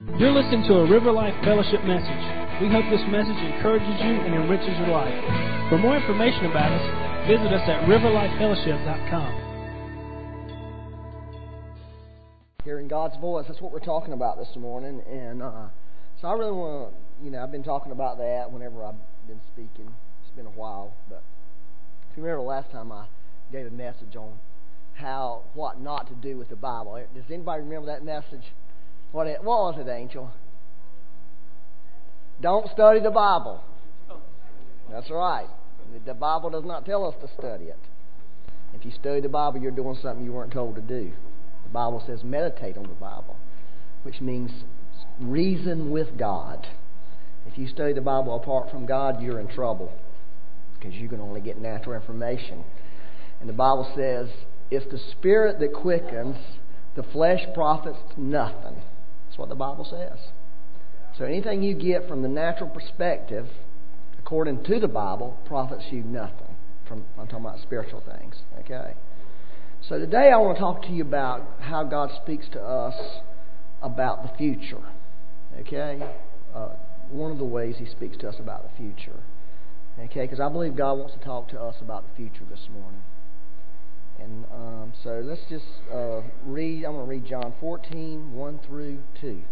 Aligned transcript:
You're 0.00 0.32
listening 0.32 0.64
to 0.64 0.76
a 0.76 0.90
River 0.90 1.12
Life 1.12 1.34
Fellowship 1.44 1.84
message. 1.84 2.24
We 2.56 2.72
hope 2.72 2.88
this 2.88 3.04
message 3.12 3.36
encourages 3.36 4.00
you 4.00 4.16
and 4.24 4.32
enriches 4.32 4.72
your 4.80 4.88
life. 4.88 5.12
For 5.68 5.76
more 5.76 5.94
information 5.94 6.46
about 6.46 6.72
us, 6.72 7.28
visit 7.28 7.52
us 7.52 7.60
at 7.68 7.84
riverlifefellowship.com. 7.84 9.30
Hearing 12.64 12.88
God's 12.88 13.18
voice, 13.20 13.44
that's 13.46 13.60
what 13.60 13.72
we're 13.72 13.80
talking 13.80 14.14
about 14.14 14.38
this 14.38 14.48
morning. 14.56 15.02
And 15.06 15.42
uh, 15.42 15.68
so 16.22 16.28
I 16.28 16.32
really 16.32 16.52
want 16.52 16.94
to, 16.94 16.96
you 17.22 17.30
know, 17.30 17.42
I've 17.42 17.52
been 17.52 17.62
talking 17.62 17.92
about 17.92 18.16
that 18.16 18.50
whenever 18.50 18.82
I've 18.82 18.94
been 19.28 19.42
speaking. 19.52 19.92
It's 20.24 20.34
been 20.34 20.46
a 20.46 20.56
while, 20.56 20.94
but 21.10 21.22
if 22.10 22.16
you 22.16 22.22
remember 22.22 22.42
the 22.42 22.48
last 22.48 22.70
time 22.70 22.90
I 22.90 23.04
gave 23.52 23.66
a 23.66 23.70
message 23.70 24.16
on 24.16 24.38
how, 24.94 25.42
what 25.52 25.78
not 25.78 26.08
to 26.08 26.14
do 26.14 26.38
with 26.38 26.48
the 26.48 26.56
Bible. 26.56 26.98
Does 27.14 27.24
anybody 27.28 27.64
remember 27.64 27.88
that 27.88 28.02
message? 28.02 28.44
What, 29.12 29.26
it, 29.26 29.42
what 29.42 29.76
was 29.76 29.86
it, 29.86 29.90
Angel? 29.90 30.30
Don't 32.40 32.70
study 32.70 33.00
the 33.00 33.10
Bible. 33.10 33.62
That's 34.90 35.10
right. 35.10 35.48
The 36.06 36.14
Bible 36.14 36.50
does 36.50 36.64
not 36.64 36.86
tell 36.86 37.06
us 37.06 37.14
to 37.20 37.28
study 37.38 37.64
it. 37.64 37.78
If 38.74 38.84
you 38.84 38.92
study 38.92 39.20
the 39.20 39.28
Bible, 39.28 39.58
you're 39.60 39.72
doing 39.72 39.98
something 40.00 40.24
you 40.24 40.32
weren't 40.32 40.52
told 40.52 40.76
to 40.76 40.80
do. 40.80 41.12
The 41.64 41.70
Bible 41.70 42.02
says 42.06 42.22
meditate 42.24 42.76
on 42.76 42.84
the 42.84 42.94
Bible, 42.94 43.36
which 44.04 44.20
means 44.20 44.50
reason 45.20 45.90
with 45.90 46.16
God. 46.16 46.66
If 47.46 47.58
you 47.58 47.68
study 47.68 47.92
the 47.92 48.00
Bible 48.00 48.36
apart 48.36 48.70
from 48.70 48.86
God, 48.86 49.22
you're 49.22 49.40
in 49.40 49.48
trouble 49.48 49.92
because 50.78 50.94
you 50.94 51.08
can 51.08 51.20
only 51.20 51.40
get 51.40 51.58
natural 51.58 51.94
information. 51.94 52.64
And 53.40 53.48
the 53.48 53.54
Bible 53.54 53.90
says, 53.96 54.28
it's 54.70 54.90
the 54.90 55.00
Spirit 55.12 55.58
that 55.60 55.72
quickens, 55.74 56.36
the 56.94 57.02
flesh 57.02 57.40
profits 57.54 57.98
nothing. 58.16 58.76
What 59.40 59.48
the 59.48 59.54
Bible 59.54 59.86
says. 59.88 60.18
So 61.16 61.24
anything 61.24 61.62
you 61.62 61.74
get 61.74 62.06
from 62.06 62.20
the 62.20 62.28
natural 62.28 62.68
perspective, 62.68 63.46
according 64.18 64.64
to 64.64 64.78
the 64.78 64.86
Bible, 64.86 65.38
profits 65.46 65.84
you 65.90 66.02
nothing. 66.02 66.56
From 66.86 67.06
I'm 67.18 67.26
talking 67.26 67.46
about 67.46 67.58
spiritual 67.60 68.02
things. 68.02 68.34
Okay. 68.60 68.92
So 69.88 69.98
today 69.98 70.30
I 70.30 70.36
want 70.36 70.58
to 70.58 70.60
talk 70.60 70.82
to 70.82 70.88
you 70.90 71.02
about 71.02 71.46
how 71.58 71.84
God 71.84 72.10
speaks 72.22 72.50
to 72.52 72.60
us 72.60 72.94
about 73.80 74.24
the 74.24 74.36
future. 74.36 74.84
Okay? 75.60 76.02
Uh, 76.54 76.74
one 77.08 77.32
of 77.32 77.38
the 77.38 77.44
ways 77.44 77.76
He 77.78 77.86
speaks 77.86 78.18
to 78.18 78.28
us 78.28 78.34
about 78.38 78.62
the 78.62 78.76
future. 78.76 79.20
Okay? 79.98 80.20
Because 80.20 80.40
I 80.40 80.50
believe 80.50 80.76
God 80.76 80.98
wants 80.98 81.14
to 81.14 81.20
talk 81.20 81.48
to 81.48 81.60
us 81.62 81.76
about 81.80 82.04
the 82.06 82.14
future 82.14 82.44
this 82.50 82.68
morning. 82.70 83.00
And 84.20 84.44
um, 84.52 84.92
so 85.02 85.22
let's 85.24 85.40
just 85.48 85.64
uh, 85.92 86.20
read. 86.44 86.84
I'm 86.84 86.92
going 86.92 87.06
to 87.06 87.10
read 87.10 87.26
John 87.26 87.54
14, 87.60 88.34
1 88.34 88.60
through 88.66 88.98
2. 89.20 89.42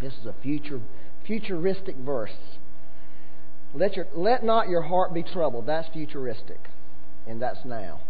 This 0.00 0.12
is 0.14 0.26
a 0.26 0.34
future, 0.42 0.80
futuristic 1.26 1.96
verse. 1.96 2.36
Let, 3.74 3.96
your, 3.96 4.06
let 4.14 4.44
not 4.44 4.68
your 4.68 4.82
heart 4.82 5.14
be 5.14 5.22
troubled. 5.22 5.66
That's 5.66 5.88
futuristic. 5.92 6.58
And 7.26 7.40
that's 7.40 7.64
now. 7.64 8.00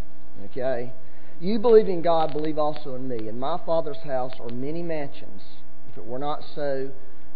Okay? 0.45 0.93
You 1.39 1.59
believe 1.59 1.87
in 1.87 2.01
God, 2.01 2.33
believe 2.33 2.57
also 2.57 2.95
in 2.95 3.07
me. 3.07 3.27
In 3.27 3.39
my 3.39 3.59
Father's 3.65 3.97
house 3.97 4.33
are 4.39 4.49
many 4.49 4.81
mansions. 4.81 5.43
If 5.91 5.97
it 5.97 6.05
were 6.05 6.19
not 6.19 6.41
so, 6.55 6.89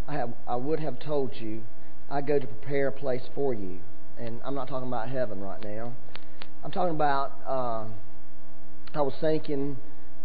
I, 0.08 0.14
have, 0.14 0.33
I 0.48 0.55
would 0.55 0.80
have 0.80 1.00
told 1.00 1.36
you. 1.36 1.61
I 2.09 2.22
go 2.22 2.39
to 2.39 2.48
prepare 2.48 2.88
a 2.88 2.92
place 2.92 3.23
for 3.36 3.53
you. 3.53 3.80
And 4.17 4.42
I'm 4.44 4.55
not 4.55 4.67
talking 4.67 4.88
about 4.88 5.09
heaven 5.09 5.42
right 5.42 5.64
now. 5.64 5.94
I'm 6.64 6.72
talking 6.72 6.95
about. 6.95 7.31
Uh, 7.48 7.86
I 8.94 9.02
was 9.02 9.14
thinking 9.22 9.78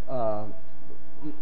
uh, 0.09 0.45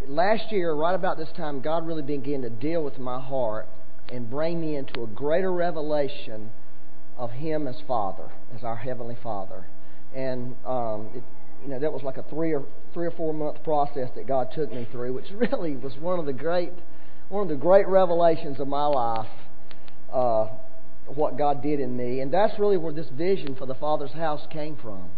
last 0.06 0.52
year, 0.52 0.72
right 0.74 0.94
about 0.94 1.18
this 1.18 1.28
time, 1.36 1.60
God 1.60 1.86
really 1.86 2.02
began 2.02 2.42
to 2.42 2.50
deal 2.50 2.82
with 2.82 2.98
my 2.98 3.20
heart 3.20 3.68
and 4.08 4.30
bring 4.30 4.60
me 4.60 4.76
into 4.76 5.02
a 5.02 5.06
greater 5.08 5.52
revelation 5.52 6.50
of 7.18 7.30
Him 7.30 7.66
as 7.66 7.76
Father, 7.88 8.30
as 8.54 8.62
our 8.62 8.76
Heavenly 8.76 9.16
Father. 9.22 9.66
And 10.14 10.54
um, 10.64 11.10
it, 11.14 11.22
you 11.62 11.68
know 11.68 11.80
that 11.80 11.92
was 11.92 12.02
like 12.02 12.16
a 12.16 12.22
three 12.24 12.52
or 12.52 12.62
three 12.94 13.06
or 13.06 13.10
four 13.10 13.34
month 13.34 13.62
process 13.64 14.08
that 14.14 14.28
God 14.28 14.48
took 14.54 14.72
me 14.72 14.86
through, 14.92 15.12
which 15.14 15.26
really 15.34 15.76
was 15.76 15.94
one 15.98 16.18
of 16.18 16.26
the 16.26 16.32
great 16.32 16.72
one 17.28 17.42
of 17.42 17.48
the 17.48 17.56
great 17.56 17.88
revelations 17.88 18.60
of 18.60 18.68
my 18.68 18.86
life. 18.86 19.26
Uh, 20.12 20.48
what 21.06 21.38
God 21.38 21.62
did 21.62 21.78
in 21.78 21.96
me, 21.96 22.20
and 22.20 22.32
that's 22.32 22.58
really 22.58 22.76
where 22.76 22.92
this 22.92 23.06
vision 23.10 23.54
for 23.54 23.64
the 23.64 23.74
Father's 23.74 24.12
house 24.12 24.44
came 24.50 24.76
from. 24.76 25.08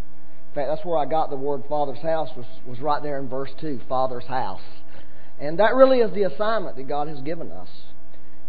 In 0.48 0.54
fact, 0.54 0.68
that's 0.68 0.84
where 0.84 0.98
I 0.98 1.04
got 1.04 1.30
the 1.30 1.36
word 1.36 1.62
Father's 1.68 1.98
house 1.98 2.30
was, 2.36 2.46
was 2.66 2.80
right 2.80 3.02
there 3.02 3.18
in 3.18 3.28
verse 3.28 3.50
2, 3.60 3.80
Father's 3.88 4.24
house. 4.24 4.62
And 5.38 5.58
that 5.58 5.74
really 5.74 5.98
is 5.98 6.12
the 6.14 6.22
assignment 6.22 6.76
that 6.76 6.88
God 6.88 7.08
has 7.08 7.20
given 7.20 7.52
us. 7.52 7.68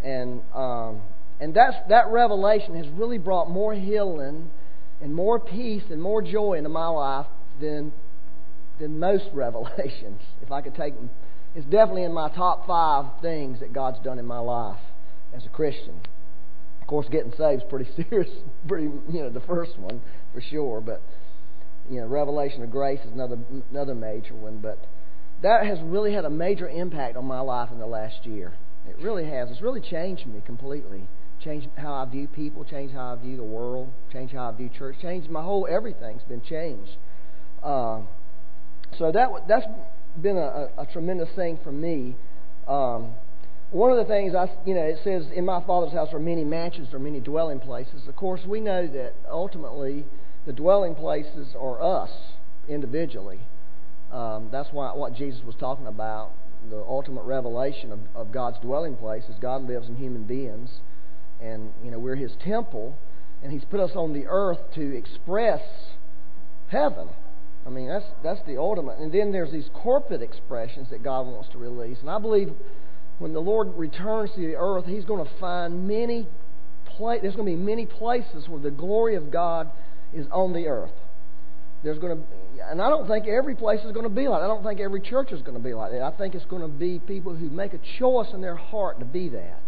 And 0.04 0.42
um, 0.56 1.02
and 1.40 1.54
that's, 1.54 1.76
that 1.88 2.08
revelation 2.10 2.76
has 2.76 2.88
really 2.90 3.18
brought 3.18 3.50
more 3.50 3.74
healing 3.74 4.50
and 5.02 5.14
more 5.14 5.40
peace 5.40 5.84
and 5.90 6.02
more 6.02 6.22
joy 6.22 6.56
into 6.56 6.70
my 6.70 6.88
life 6.88 7.28
than 7.62 7.94
than 8.80 9.00
most 9.00 9.26
revelations. 9.34 10.22
If 10.42 10.52
I 10.52 10.62
could 10.62 10.76
take 10.76 10.96
them, 10.96 11.10
it's 11.56 11.66
definitely 11.66 12.04
in 12.04 12.14
my 12.14 12.30
top 12.30 12.68
five 12.68 13.22
things 13.22 13.60
that 13.62 13.74
God's 13.74 14.00
done 14.00 14.20
in 14.20 14.26
my 14.26 14.40
life 14.40 14.80
as 15.34 15.46
a 15.46 15.50
Christian. 15.50 16.00
Of 16.82 16.88
course, 16.88 17.08
getting 17.12 17.34
saved 17.38 17.64
is 17.64 17.70
pretty 17.70 17.90
serious, 18.10 18.30
pretty 18.68 18.86
you 18.86 19.22
know 19.22 19.30
the 19.30 19.42
first 19.42 19.78
one 19.78 20.02
for 20.34 20.42
sure, 20.42 20.82
but 20.82 21.02
you 21.90 22.02
know, 22.02 22.08
revelation 22.08 22.64
of 22.64 22.72
grace 22.72 23.00
is 23.06 23.12
another 23.12 23.38
another 23.72 23.96
major 23.96 24.36
one, 24.36 24.60
but 24.60 24.86
that 25.42 25.66
has 25.66 25.80
really 25.82 26.14
had 26.14 26.26
a 26.26 26.30
major 26.30 26.68
impact 26.68 27.18
on 27.18 27.26
my 27.26 27.40
life 27.40 27.70
in 27.72 27.80
the 27.80 27.88
last 27.88 28.26
year. 28.26 28.54
It 28.88 28.98
really 29.02 29.26
has. 29.26 29.50
It's 29.50 29.62
really 29.62 29.82
changed 29.82 30.26
me 30.26 30.42
completely. 30.46 31.08
Changed 31.44 31.68
how 31.78 31.94
I 31.94 32.06
view 32.06 32.28
people, 32.28 32.66
changed 32.66 32.94
how 32.94 33.14
I 33.14 33.16
view 33.16 33.38
the 33.38 33.44
world, 33.44 33.90
changed 34.12 34.34
how 34.34 34.50
I 34.50 34.52
view 34.52 34.70
church, 34.78 34.98
changed 35.02 35.30
my 35.30 35.42
whole 35.42 35.68
everything's 35.70 36.24
been 36.24 36.42
changed. 36.42 36.92
Uh, 37.64 38.02
so 38.98 39.12
that 39.12 39.30
that's 39.48 39.66
been 40.22 40.38
a, 40.38 40.70
a, 40.78 40.86
tremendous 40.92 41.30
thing 41.36 41.60
for 41.64 41.72
me. 41.72 42.16
Um, 42.68 43.14
one 43.72 43.92
of 43.92 43.98
the 43.98 44.06
things 44.06 44.34
I, 44.36 44.50
you 44.66 44.74
know, 44.74 44.82
it 44.82 44.98
says 45.04 45.28
in 45.34 45.46
my 45.46 45.64
Father's 45.66 45.94
house 45.94 46.10
are 46.12 46.20
many 46.20 46.44
mansions, 46.44 46.94
or 46.94 47.00
many 47.00 47.20
dwelling 47.20 47.60
places. 47.60 48.08
Of 48.08 48.16
course, 48.16 48.42
we 48.46 48.60
know 48.60 48.88
that 48.88 49.14
ultimately 49.30 50.06
the 50.50 50.54
dwelling 50.54 50.96
places 50.96 51.50
are 51.56 51.80
us 51.80 52.10
individually. 52.68 53.40
Um, 54.12 54.50
that's 54.52 54.70
why 54.72 54.90
what 54.96 55.14
Jesus 55.14 55.44
was 55.44 55.54
talking 55.60 55.86
about. 55.86 56.32
The 56.72 56.78
ultimate 56.78 57.22
revelation 57.22 57.92
of, 57.92 58.00
of 58.16 58.32
God's 58.32 58.58
dwelling 58.58 58.96
place 58.96 59.26
is 59.30 59.36
God 59.40 59.68
lives 59.68 59.88
in 59.88 59.96
human 59.98 60.24
beings, 60.24 60.72
and 61.40 61.72
you 61.84 61.92
know 61.92 62.00
we're 62.00 62.16
His 62.16 62.32
temple, 62.44 62.98
and 63.44 63.52
He's 63.52 63.64
put 63.64 63.80
us 63.80 63.92
on 63.94 64.14
the 64.14 64.26
earth 64.28 64.58
to 64.74 64.98
express 64.98 65.62
heaven. 66.70 67.10
I 67.68 67.70
mean 67.70 67.88
that's 67.88 68.08
that's 68.24 68.42
the 68.48 68.58
ultimate. 68.58 68.98
And 68.98 69.12
then 69.12 69.32
there's 69.32 69.52
these 69.52 69.70
corporate 69.72 70.24
expressions 70.24 70.90
that 70.90 71.04
God 71.04 71.28
wants 71.28 71.50
to 71.50 71.60
release, 71.60 72.00
and 72.02 72.10
I 72.10 72.18
believe 72.18 72.54
when 73.20 73.34
the 73.34 73.40
Lord 73.40 73.78
returns 73.78 74.32
to 74.32 74.40
the 74.40 74.56
earth, 74.56 74.86
He's 74.88 75.06
going 75.06 75.24
to 75.24 75.32
find 75.40 75.88
many. 75.88 76.28
Pla- 76.86 77.20
there's 77.22 77.36
going 77.36 77.46
to 77.46 77.56
be 77.56 77.64
many 77.64 77.86
places 77.86 78.50
where 78.50 78.60
the 78.60 78.72
glory 78.72 79.14
of 79.14 79.30
God 79.30 79.70
is 80.14 80.28
on 80.32 80.54
the 80.54 80.68
earth. 80.68 80.92
There's 81.84 81.98
going 81.98 82.18
to, 82.18 82.24
and 82.70 82.82
I 82.82 82.90
don't 82.90 83.08
think 83.08 83.28
every 83.28 83.56
place 83.56 83.80
is 83.86 83.92
going 83.94 84.04
to 84.04 84.10
be 84.10 84.28
like. 84.28 84.42
That. 84.42 84.46
I 84.46 84.48
don't 84.48 84.64
think 84.64 84.80
every 84.80 85.02
church 85.02 85.32
is 85.32 85.42
going 85.42 85.58
to 85.58 85.64
be 85.64 85.74
like 85.74 85.92
that. 85.92 86.02
I 86.02 86.12
think 86.12 86.36
it's 86.36 86.46
going 86.46 86.62
to 86.62 86.68
be 86.68 87.00
people 87.00 87.36
who 87.36 87.50
make 87.50 87.74
a 87.74 87.80
choice 87.98 88.28
in 88.34 88.42
their 88.42 88.56
heart 88.56 89.00
to 89.00 89.06
be 89.06 89.30
that. 89.30 89.62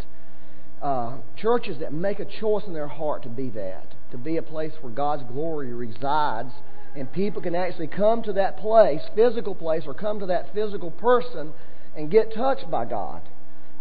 Uh, 0.82 1.18
churches 1.38 1.78
that 1.80 1.94
make 1.94 2.20
a 2.20 2.26
choice 2.26 2.64
in 2.66 2.74
their 2.74 2.88
heart 2.88 3.24
to 3.24 3.30
be 3.30 3.50
that, 3.52 3.86
to 4.10 4.18
be 4.18 4.38
a 4.38 4.42
place 4.42 4.74
where 4.82 4.92
God's 4.92 5.24
glory 5.32 5.72
resides, 5.74 6.52
and 6.96 7.12
people 7.14 7.42
can 7.42 7.56
actually 7.56 7.88
come 7.88 8.24
to 8.24 8.34
that 8.34 8.58
place, 8.58 9.02
physical 9.16 9.56
place, 9.56 9.84
or 9.86 9.94
come 9.94 10.20
to 10.20 10.26
that 10.26 10.54
physical 10.54 10.92
person 10.92 11.54
and 11.96 12.10
get 12.12 12.34
touched 12.34 12.70
by 12.70 12.86
God. 12.86 13.22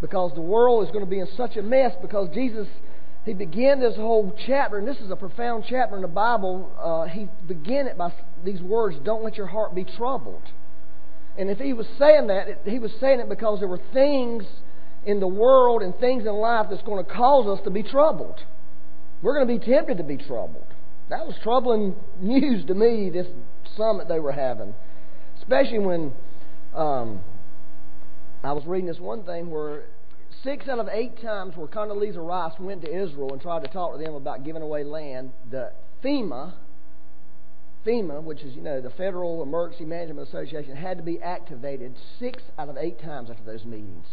Because 0.00 0.32
the 0.34 0.40
world 0.40 0.84
is 0.84 0.92
going 0.92 1.04
to 1.04 1.10
be 1.10 1.20
in 1.20 1.28
such 1.36 1.56
a 1.56 1.62
mess 1.62 1.94
because 2.00 2.28
Jesus 2.32 2.68
he 3.30 3.34
began 3.34 3.78
this 3.78 3.94
whole 3.94 4.36
chapter, 4.44 4.76
and 4.76 4.88
this 4.88 4.96
is 4.96 5.08
a 5.08 5.14
profound 5.14 5.62
chapter 5.68 5.94
in 5.94 6.02
the 6.02 6.08
Bible. 6.08 6.72
Uh, 6.76 7.08
he 7.08 7.28
began 7.46 7.86
it 7.86 7.96
by 7.96 8.12
these 8.44 8.60
words 8.60 8.96
Don't 9.04 9.22
let 9.22 9.36
your 9.36 9.46
heart 9.46 9.72
be 9.72 9.84
troubled. 9.84 10.42
And 11.38 11.48
if 11.48 11.58
he 11.58 11.72
was 11.72 11.86
saying 11.96 12.26
that, 12.26 12.62
he 12.64 12.80
was 12.80 12.90
saying 13.00 13.20
it 13.20 13.28
because 13.28 13.60
there 13.60 13.68
were 13.68 13.80
things 13.92 14.42
in 15.06 15.20
the 15.20 15.28
world 15.28 15.80
and 15.80 15.96
things 16.00 16.26
in 16.26 16.32
life 16.32 16.66
that's 16.70 16.82
going 16.82 17.04
to 17.04 17.08
cause 17.08 17.46
us 17.46 17.64
to 17.64 17.70
be 17.70 17.84
troubled. 17.84 18.40
We're 19.22 19.34
going 19.34 19.46
to 19.46 19.64
be 19.64 19.72
tempted 19.72 19.98
to 19.98 20.02
be 20.02 20.16
troubled. 20.16 20.66
That 21.08 21.24
was 21.24 21.36
troubling 21.44 21.94
news 22.18 22.66
to 22.66 22.74
me, 22.74 23.10
this 23.10 23.28
summit 23.76 24.08
they 24.08 24.18
were 24.18 24.32
having. 24.32 24.74
Especially 25.38 25.78
when 25.78 26.12
um, 26.74 27.20
I 28.42 28.50
was 28.50 28.64
reading 28.66 28.88
this 28.88 28.98
one 28.98 29.22
thing 29.22 29.50
where 29.50 29.84
six 30.42 30.68
out 30.68 30.78
of 30.78 30.88
eight 30.92 31.20
times 31.22 31.56
where 31.56 31.66
Condoleezza 31.66 32.26
Rice 32.26 32.58
went 32.58 32.82
to 32.82 32.88
Israel 32.88 33.32
and 33.32 33.40
tried 33.40 33.64
to 33.64 33.68
talk 33.68 33.92
to 33.92 34.02
them 34.02 34.14
about 34.14 34.44
giving 34.44 34.62
away 34.62 34.84
land, 34.84 35.32
the 35.50 35.72
FEMA, 36.02 36.54
FEMA, 37.86 38.22
which 38.22 38.42
is, 38.42 38.54
you 38.54 38.62
know, 38.62 38.80
the 38.80 38.90
Federal 38.90 39.42
Emergency 39.42 39.84
Management 39.84 40.28
Association, 40.28 40.76
had 40.76 40.96
to 40.98 41.02
be 41.02 41.20
activated 41.20 41.94
six 42.18 42.42
out 42.58 42.68
of 42.68 42.76
eight 42.76 43.00
times 43.00 43.30
after 43.30 43.42
those 43.44 43.64
meetings. 43.64 44.06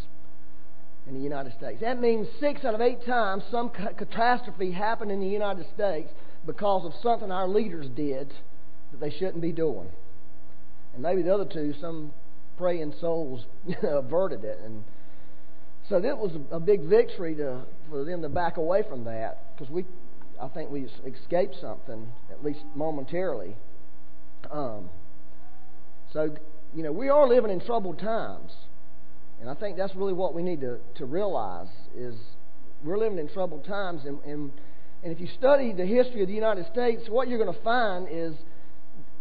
in 1.07 1.13
the 1.13 1.21
United 1.21 1.53
States. 1.53 1.79
That 1.81 1.99
means 2.01 2.27
six 2.39 2.65
out 2.65 2.73
of 2.75 2.81
eight 2.81 3.05
times 3.05 3.43
some 3.49 3.69
catastrophe 3.69 4.71
happened 4.71 5.11
in 5.11 5.19
the 5.21 5.27
United 5.27 5.65
States 5.73 6.09
because 6.45 6.85
of 6.85 6.93
something 7.01 7.31
our 7.31 7.47
leaders 7.47 7.87
did 7.95 8.33
that 8.91 8.99
they 8.99 9.09
shouldn't 9.09 9.41
be 9.41 9.51
doing. 9.51 9.89
And 10.93 11.03
maybe 11.03 11.21
the 11.21 11.33
other 11.33 11.45
two, 11.45 11.73
some 11.79 12.11
praying 12.57 12.93
souls 12.99 13.45
averted 13.83 14.43
it. 14.43 14.59
And 14.63 14.83
so 15.89 16.01
that 16.01 16.17
was 16.17 16.31
a 16.51 16.59
big 16.59 16.81
victory 16.81 17.35
to, 17.35 17.61
for 17.89 18.03
them 18.03 18.21
to 18.21 18.29
back 18.29 18.57
away 18.57 18.83
from 18.87 19.05
that 19.05 19.55
because 19.55 19.71
we, 19.71 19.85
I 20.41 20.49
think 20.49 20.69
we 20.69 20.87
escaped 21.05 21.55
something, 21.61 22.07
at 22.29 22.43
least 22.43 22.59
momentarily. 22.75 23.55
Um, 24.51 24.89
so, 26.11 26.35
you 26.75 26.83
know, 26.83 26.91
we 26.91 27.09
are 27.09 27.27
living 27.27 27.51
in 27.51 27.61
troubled 27.61 27.99
times. 27.99 28.51
And 29.39 29.49
I 29.49 29.53
think 29.53 29.77
that's 29.77 29.95
really 29.95 30.13
what 30.13 30.33
we 30.33 30.43
need 30.43 30.61
to, 30.61 30.79
to 30.95 31.05
realize 31.05 31.67
is 31.95 32.15
we're 32.83 32.97
living 32.97 33.19
in 33.19 33.29
troubled 33.29 33.65
times. 33.65 34.01
And, 34.05 34.19
and, 34.23 34.51
and 35.03 35.13
if 35.13 35.21
you 35.21 35.27
study 35.37 35.71
the 35.71 35.85
history 35.85 36.21
of 36.21 36.27
the 36.27 36.33
United 36.33 36.65
States, 36.71 37.03
what 37.07 37.29
you're 37.29 37.41
going 37.41 37.53
to 37.53 37.63
find 37.63 38.07
is 38.11 38.33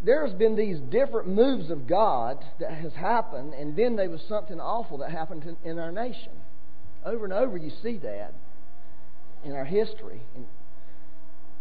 there's 0.03 0.33
been 0.33 0.55
these 0.55 0.79
different 0.91 1.29
moves 1.29 1.69
of 1.69 1.87
God 1.87 2.43
that 2.59 2.71
has 2.71 2.93
happened, 2.93 3.53
and 3.53 3.75
then 3.75 3.95
there 3.95 4.09
was 4.09 4.21
something 4.27 4.59
awful 4.59 4.97
that 4.99 5.11
happened 5.11 5.43
in, 5.43 5.71
in 5.71 5.79
our 5.79 5.91
nation. 5.91 6.31
Over 7.07 7.23
and 7.23 7.33
over, 7.33 7.55
you 7.55 7.71
see 7.81 7.97
that 7.99 8.33
in 9.45 9.53
our 9.53 9.63
history. 9.63 10.21
And 10.35 10.45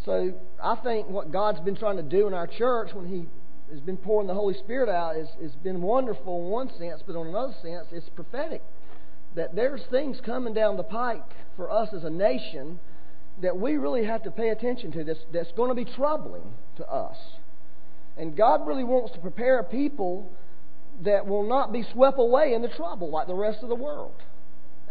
so 0.04 0.34
I 0.62 0.74
think 0.82 1.08
what 1.08 1.30
God's 1.30 1.60
been 1.60 1.76
trying 1.76 1.98
to 1.98 2.02
do 2.02 2.26
in 2.26 2.34
our 2.34 2.48
church 2.48 2.90
when 2.92 3.06
He 3.06 3.26
has 3.70 3.80
been 3.80 3.96
pouring 3.96 4.26
the 4.26 4.34
Holy 4.34 4.54
Spirit 4.54 4.88
out 4.88 5.16
is 5.16 5.28
has 5.40 5.52
been 5.52 5.82
wonderful 5.82 6.44
in 6.44 6.50
one 6.50 6.68
sense, 6.78 7.00
but 7.06 7.14
in 7.14 7.28
another 7.28 7.54
sense, 7.62 7.86
it's 7.92 8.08
prophetic. 8.10 8.62
That 9.36 9.54
there's 9.54 9.82
things 9.90 10.18
coming 10.24 10.52
down 10.52 10.76
the 10.76 10.82
pike 10.82 11.22
for 11.56 11.70
us 11.70 11.90
as 11.94 12.02
a 12.02 12.10
nation 12.10 12.80
that 13.40 13.56
we 13.56 13.76
really 13.76 14.04
have 14.04 14.24
to 14.24 14.30
pay 14.32 14.48
attention 14.48 14.90
to 14.92 15.04
that's, 15.04 15.20
that's 15.32 15.52
going 15.52 15.68
to 15.68 15.74
be 15.74 15.84
troubling 15.84 16.54
to 16.76 16.88
us. 16.88 17.16
And 18.16 18.36
God 18.36 18.66
really 18.66 18.84
wants 18.84 19.12
to 19.12 19.20
prepare 19.20 19.58
a 19.60 19.64
people 19.64 20.32
that 21.04 21.26
will 21.26 21.46
not 21.46 21.72
be 21.72 21.84
swept 21.92 22.18
away 22.18 22.54
in 22.54 22.62
the 22.62 22.68
trouble 22.68 23.10
like 23.10 23.26
the 23.26 23.34
rest 23.34 23.58
of 23.62 23.68
the 23.68 23.74
world. 23.74 24.14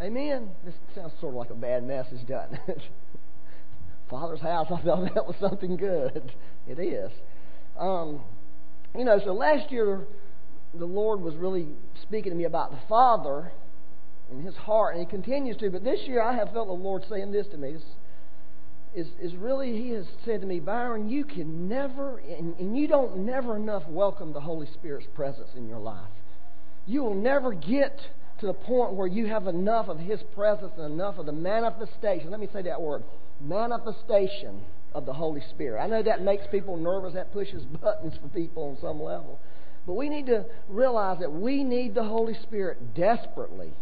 Amen. 0.00 0.50
This 0.64 0.74
sounds 0.94 1.12
sort 1.20 1.32
of 1.32 1.38
like 1.38 1.50
a 1.50 1.54
bad 1.54 1.84
message, 1.84 2.26
doesn't 2.26 2.58
it? 2.68 2.82
Father's 4.10 4.40
house, 4.40 4.66
I 4.70 4.82
thought 4.82 5.14
that 5.14 5.26
was 5.26 5.36
something 5.40 5.76
good. 5.76 6.32
It 6.68 6.78
is. 6.78 7.10
Um, 7.78 8.20
you 8.96 9.04
know, 9.04 9.18
so 9.24 9.32
last 9.32 9.72
year 9.72 10.06
the 10.74 10.84
Lord 10.84 11.20
was 11.20 11.34
really 11.36 11.68
speaking 12.02 12.30
to 12.30 12.36
me 12.36 12.44
about 12.44 12.70
the 12.70 12.78
Father 12.88 13.52
in 14.30 14.42
His 14.42 14.54
heart, 14.54 14.96
and 14.96 15.04
He 15.04 15.10
continues 15.10 15.56
to. 15.58 15.70
But 15.70 15.82
this 15.82 16.00
year 16.06 16.20
I 16.20 16.34
have 16.34 16.52
felt 16.52 16.66
the 16.66 16.74
Lord 16.74 17.04
saying 17.08 17.32
this 17.32 17.46
to 17.48 17.56
me. 17.56 17.72
This 17.72 17.82
is, 18.94 19.06
is 19.20 19.36
really, 19.36 19.80
He 19.80 19.90
has 19.90 20.04
said 20.24 20.42
to 20.42 20.46
me, 20.46 20.60
Byron, 20.60 21.08
you 21.08 21.24
can 21.24 21.68
never, 21.68 22.18
and, 22.18 22.54
and 22.58 22.76
you 22.76 22.86
don't 22.86 23.18
never 23.18 23.56
enough 23.56 23.84
welcome 23.88 24.32
the 24.32 24.40
Holy 24.40 24.66
Spirit's 24.74 25.06
presence 25.14 25.48
in 25.56 25.68
your 25.68 25.78
life. 25.78 26.10
You 26.86 27.02
will 27.02 27.14
never 27.14 27.52
get 27.52 27.98
to 28.40 28.46
the 28.46 28.52
point 28.52 28.92
where 28.94 29.06
you 29.06 29.26
have 29.26 29.46
enough 29.46 29.88
of 29.88 29.98
His 29.98 30.20
presence 30.34 30.72
and 30.76 30.92
enough 30.92 31.18
of 31.18 31.26
the 31.26 31.32
manifestation. 31.32 32.30
Let 32.30 32.40
me 32.40 32.48
say 32.52 32.62
that 32.62 32.80
word 32.80 33.02
manifestation 33.40 34.62
of 34.94 35.06
the 35.06 35.12
Holy 35.12 35.42
Spirit. 35.50 35.80
I 35.80 35.86
know 35.86 36.02
that 36.02 36.22
makes 36.22 36.44
people 36.50 36.76
nervous, 36.76 37.14
that 37.14 37.32
pushes 37.32 37.62
buttons 37.82 38.14
for 38.20 38.28
people 38.28 38.64
on 38.64 38.78
some 38.80 39.02
level. 39.02 39.38
But 39.86 39.94
we 39.94 40.08
need 40.08 40.26
to 40.26 40.44
realize 40.68 41.20
that 41.20 41.32
we 41.32 41.62
need 41.62 41.94
the 41.94 42.04
Holy 42.04 42.34
Spirit 42.42 42.94
desperately. 42.94 43.72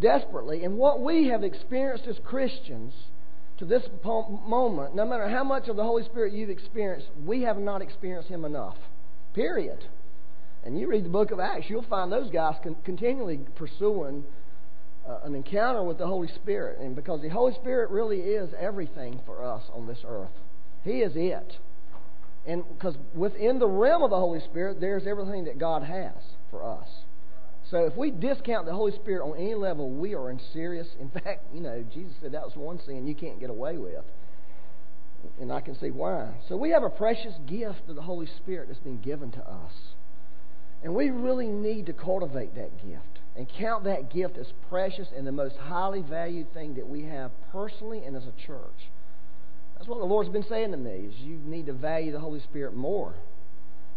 Desperately. 0.00 0.64
And 0.64 0.76
what 0.76 1.00
we 1.00 1.28
have 1.28 1.42
experienced 1.42 2.06
as 2.06 2.16
Christians 2.24 2.92
to 3.58 3.64
this 3.64 3.82
moment, 4.04 4.94
no 4.94 5.06
matter 5.06 5.28
how 5.28 5.44
much 5.44 5.68
of 5.68 5.76
the 5.76 5.84
Holy 5.84 6.04
Spirit 6.04 6.32
you've 6.32 6.50
experienced, 6.50 7.06
we 7.24 7.42
have 7.42 7.58
not 7.58 7.80
experienced 7.80 8.28
Him 8.28 8.44
enough. 8.44 8.76
Period. 9.34 9.78
And 10.64 10.78
you 10.78 10.88
read 10.88 11.04
the 11.04 11.10
book 11.10 11.30
of 11.30 11.40
Acts, 11.40 11.66
you'll 11.68 11.82
find 11.82 12.12
those 12.12 12.30
guys 12.30 12.54
con- 12.62 12.76
continually 12.84 13.40
pursuing 13.56 14.24
uh, 15.08 15.18
an 15.24 15.34
encounter 15.34 15.82
with 15.82 15.98
the 15.98 16.06
Holy 16.06 16.28
Spirit. 16.28 16.78
And 16.78 16.94
because 16.94 17.20
the 17.20 17.28
Holy 17.28 17.54
Spirit 17.54 17.90
really 17.90 18.20
is 18.20 18.50
everything 18.58 19.20
for 19.26 19.44
us 19.44 19.62
on 19.74 19.86
this 19.86 19.98
earth, 20.06 20.30
He 20.84 21.00
is 21.00 21.12
it. 21.16 21.58
And 22.46 22.64
because 22.68 22.96
within 23.14 23.58
the 23.58 23.68
realm 23.68 24.02
of 24.02 24.10
the 24.10 24.16
Holy 24.16 24.40
Spirit, 24.40 24.80
there's 24.80 25.06
everything 25.06 25.44
that 25.44 25.58
God 25.58 25.82
has 25.82 26.14
for 26.50 26.64
us. 26.64 26.88
So 27.70 27.86
if 27.86 27.96
we 27.96 28.10
discount 28.10 28.66
the 28.66 28.74
Holy 28.74 28.92
Spirit 28.92 29.24
on 29.24 29.36
any 29.36 29.54
level, 29.54 29.88
we 29.88 30.14
are 30.14 30.30
in 30.30 30.40
serious. 30.52 30.86
In 31.00 31.08
fact, 31.10 31.44
you 31.54 31.60
know, 31.60 31.84
Jesus 31.92 32.12
said 32.20 32.32
that 32.32 32.44
was 32.44 32.54
one 32.54 32.80
sin 32.84 33.06
you 33.06 33.14
can't 33.14 33.40
get 33.40 33.50
away 33.50 33.78
with. 33.78 34.04
And 35.40 35.52
I 35.52 35.60
can 35.60 35.78
see 35.78 35.90
why. 35.90 36.34
So 36.48 36.56
we 36.56 36.70
have 36.70 36.82
a 36.82 36.90
precious 36.90 37.34
gift 37.46 37.88
of 37.88 37.94
the 37.94 38.02
Holy 38.02 38.26
Spirit 38.38 38.68
that's 38.68 38.80
been 38.80 39.00
given 39.00 39.30
to 39.32 39.40
us. 39.40 39.72
And 40.82 40.94
we 40.94 41.10
really 41.10 41.46
need 41.46 41.86
to 41.86 41.92
cultivate 41.92 42.54
that 42.56 42.82
gift 42.82 43.20
and 43.36 43.48
count 43.58 43.84
that 43.84 44.12
gift 44.12 44.36
as 44.36 44.46
precious 44.68 45.08
and 45.16 45.26
the 45.26 45.32
most 45.32 45.56
highly 45.56 46.02
valued 46.02 46.52
thing 46.52 46.74
that 46.74 46.88
we 46.88 47.04
have 47.04 47.30
personally 47.50 48.04
and 48.04 48.16
as 48.16 48.24
a 48.24 48.46
church. 48.46 48.90
That's 49.74 49.88
what 49.88 49.98
the 49.98 50.04
Lord's 50.04 50.28
been 50.28 50.44
saying 50.48 50.72
to 50.72 50.76
me 50.76 51.08
is 51.08 51.14
you 51.20 51.38
need 51.44 51.66
to 51.66 51.72
value 51.72 52.12
the 52.12 52.20
Holy 52.20 52.40
Spirit 52.40 52.74
more. 52.74 53.14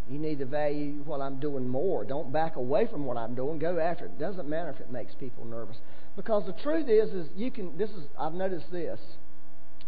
You 0.09 0.19
need 0.19 0.39
to 0.39 0.45
value 0.45 1.01
what 1.05 1.19
I'm 1.19 1.39
doing 1.39 1.67
more. 1.67 2.05
Don't 2.05 2.31
back 2.31 2.55
away 2.55 2.87
from 2.87 3.05
what 3.05 3.17
I'm 3.17 3.33
doing. 3.33 3.57
Go 3.57 3.79
after 3.79 4.05
it. 4.05 4.11
It 4.11 4.19
doesn't 4.19 4.47
matter 4.47 4.69
if 4.69 4.79
it 4.79 4.91
makes 4.91 5.13
people 5.15 5.45
nervous. 5.45 5.77
Because 6.15 6.45
the 6.45 6.53
truth 6.53 6.87
is, 6.87 7.11
is 7.11 7.27
you 7.35 7.49
can 7.49 7.77
this 7.77 7.89
is 7.89 8.03
I've 8.19 8.33
noticed 8.33 8.71
this. 8.71 8.99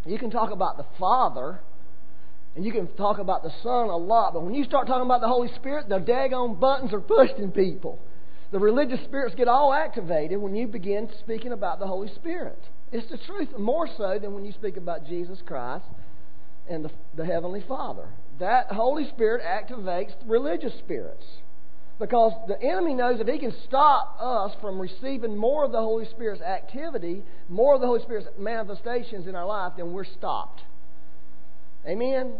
You 0.04 0.18
can 0.18 0.30
talk 0.30 0.50
about 0.50 0.76
the 0.76 0.86
Father 0.98 1.60
and 2.56 2.64
you 2.64 2.72
can 2.72 2.88
talk 2.96 3.18
about 3.18 3.42
the 3.42 3.52
Son 3.62 3.88
a 3.88 3.96
lot, 3.96 4.34
but 4.34 4.42
when 4.42 4.54
you 4.54 4.64
start 4.64 4.86
talking 4.86 5.06
about 5.06 5.20
the 5.20 5.28
Holy 5.28 5.48
Spirit, 5.54 5.88
the 5.88 5.98
daggone 5.98 6.58
buttons 6.58 6.92
are 6.92 7.00
pushed 7.00 7.36
in 7.36 7.52
people. 7.52 7.98
The 8.50 8.58
religious 8.58 9.00
spirits 9.04 9.34
get 9.34 9.46
all 9.46 9.72
activated 9.72 10.40
when 10.40 10.56
you 10.56 10.66
begin 10.66 11.08
speaking 11.20 11.52
about 11.52 11.78
the 11.78 11.86
Holy 11.86 12.08
Spirit. 12.14 12.58
It's 12.90 13.08
the 13.10 13.18
truth, 13.18 13.48
more 13.58 13.88
so 13.96 14.18
than 14.18 14.32
when 14.32 14.44
you 14.44 14.52
speak 14.52 14.76
about 14.76 15.06
Jesus 15.06 15.38
Christ 15.44 15.84
and 16.68 16.84
the, 16.84 16.90
the 17.16 17.24
Heavenly 17.24 17.62
Father. 17.68 18.08
That 18.40 18.68
Holy 18.68 19.06
Spirit 19.08 19.42
activates 19.42 20.14
religious 20.26 20.72
spirits. 20.78 21.24
Because 21.98 22.32
the 22.46 22.60
enemy 22.62 22.94
knows 22.94 23.20
if 23.20 23.26
he 23.26 23.38
can 23.38 23.52
stop 23.66 24.16
us 24.20 24.52
from 24.60 24.80
receiving 24.80 25.36
more 25.36 25.64
of 25.64 25.72
the 25.72 25.80
Holy 25.80 26.06
Spirit's 26.06 26.42
activity, 26.42 27.24
more 27.48 27.74
of 27.74 27.80
the 27.80 27.88
Holy 27.88 28.00
Spirit's 28.02 28.28
manifestations 28.38 29.26
in 29.26 29.34
our 29.34 29.46
life, 29.46 29.72
then 29.76 29.92
we're 29.92 30.04
stopped. 30.04 30.62
Amen? 31.88 32.34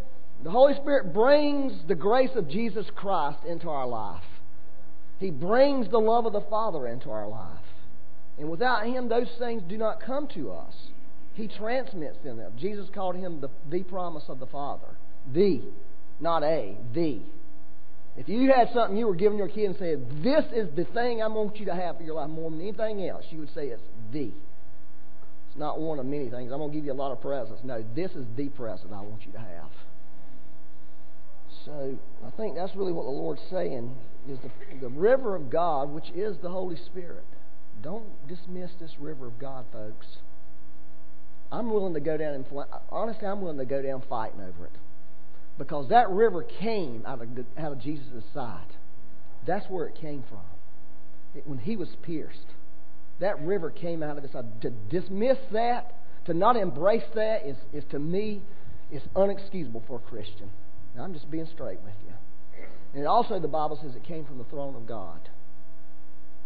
The 0.45 0.51
Holy 0.51 0.75
Spirit 0.75 1.13
brings 1.13 1.73
the 1.89 1.95
grace 1.95 2.31
of 2.37 2.49
Jesus 2.49 2.87
Christ 2.95 3.39
into 3.49 3.69
our 3.69 3.87
life. 3.87 4.23
He 5.19 5.31
brings 5.31 5.91
the 5.91 5.99
love 5.99 6.27
of 6.27 6.33
the 6.33 6.43
Father 6.43 6.87
into 6.87 7.11
our 7.11 7.27
life. 7.27 7.65
And 8.39 8.51
without 8.51 8.87
Him, 8.87 9.09
those 9.09 9.29
things 9.39 9.63
do 9.69 9.77
not 9.77 10.01
come 10.01 10.29
to 10.35 10.53
us. 10.53 10.75
He 11.35 11.49
transmits 11.49 12.19
them. 12.23 12.41
Jesus 12.59 12.89
called 12.95 13.17
Him 13.17 13.41
the, 13.41 13.51
the 13.71 13.83
promise 13.83 14.25
of 14.29 14.39
the 14.39 14.47
Father. 14.47 14.87
The, 15.33 15.63
not 16.21 16.43
a, 16.43 16.77
the. 16.95 17.21
If 18.17 18.29
you 18.29 18.53
had 18.53 18.69
something 18.75 18.97
you 18.97 19.07
were 19.07 19.15
giving 19.15 19.39
your 19.39 19.49
kid 19.49 19.67
and 19.67 19.77
said, 19.77 20.23
This 20.23 20.45
is 20.55 20.69
the 20.77 20.85
thing 20.93 21.23
I 21.23 21.29
want 21.29 21.59
you 21.59 21.67
to 21.67 21.75
have 21.75 21.97
for 21.97 22.03
your 22.03 22.17
life 22.17 22.29
more 22.29 22.51
than 22.51 22.61
anything 22.61 23.09
else, 23.09 23.25
you 23.31 23.39
would 23.39 23.55
say 23.55 23.69
it's 23.69 23.83
the. 24.13 24.31
Not 25.59 25.81
one 25.81 25.99
of 25.99 26.07
many 26.07 26.31
things. 26.31 26.53
I'm 26.53 26.59
going 26.59 26.71
to 26.71 26.77
give 26.77 26.85
you 26.85 26.93
a 26.93 26.95
lot 26.95 27.13
of 27.13 27.21
presents. 27.21 27.61
No, 27.65 27.85
this 27.95 28.13
is 28.13 28.25
the 28.37 28.49
present 28.49 28.93
I 28.93 29.01
want 29.01 29.27
you 29.27 29.33
to 29.33 29.39
have. 29.39 29.71
So 31.65 31.99
I 32.25 32.31
think 32.37 32.55
that's 32.55 32.75
really 32.77 32.93
what 32.93 33.05
the 33.05 33.11
Lord's 33.11 33.43
saying 33.51 33.95
is 34.29 34.39
the, 34.39 34.51
the 34.81 34.89
river 34.89 35.35
of 35.35 35.51
God, 35.51 35.91
which 35.91 36.11
is 36.15 36.37
the 36.43 36.49
Holy 36.49 36.77
Spirit. 36.77 37.25
Don't 37.83 38.07
dismiss 38.29 38.71
this 38.81 38.93
river 39.01 39.27
of 39.27 39.39
God, 39.39 39.65
folks. 39.73 40.07
I'm 41.51 41.71
willing 41.71 41.95
to 41.95 42.01
go 42.01 42.17
down 42.17 42.35
and 42.35 42.45
honestly, 42.91 43.27
I'm 43.27 43.41
willing 43.41 43.59
to 43.59 43.65
go 43.65 43.83
down 43.83 44.03
fighting 44.09 44.41
over 44.41 44.67
it 44.67 44.73
because 45.57 45.89
that 45.89 46.09
river 46.11 46.43
came 46.43 47.05
out 47.07 47.23
of 47.23 47.29
out 47.59 47.73
of 47.73 47.81
Jesus' 47.81 48.25
side. 48.35 48.67
That's 49.47 49.69
where 49.69 49.87
it 49.87 49.95
came 49.95 50.25
from. 50.29 50.45
It, 51.35 51.47
when 51.47 51.59
he 51.59 51.77
was 51.77 51.89
pierced, 52.03 52.55
that 53.21 53.41
river 53.43 53.71
came 53.71 54.03
out 54.03 54.17
of 54.17 54.23
his 54.23 54.33
side. 54.33 54.45
Uh, 54.45 54.63
to 54.63 54.71
dismiss 54.71 55.39
that, 55.53 55.95
to 56.27 56.35
not 56.35 56.57
embrace 56.57 57.05
that, 57.15 57.47
is, 57.47 57.57
is 57.73 57.85
to 57.91 57.99
me 57.99 58.43
is 58.91 59.03
unexcusable 59.15 59.87
for 59.87 59.97
a 59.97 60.09
Christian. 60.11 60.51
Now, 60.97 61.05
I'm 61.05 61.13
just 61.13 61.31
being 61.31 61.47
straight 61.53 61.81
with 61.81 61.95
you. 62.07 62.13
And 62.95 63.07
also, 63.07 63.39
the 63.39 63.49
Bible 63.49 63.79
says 63.83 63.95
it 63.95 64.05
came 64.05 64.25
from 64.25 64.39
the 64.39 64.45
throne 64.45 64.75
of 64.75 64.87
God. 64.87 65.21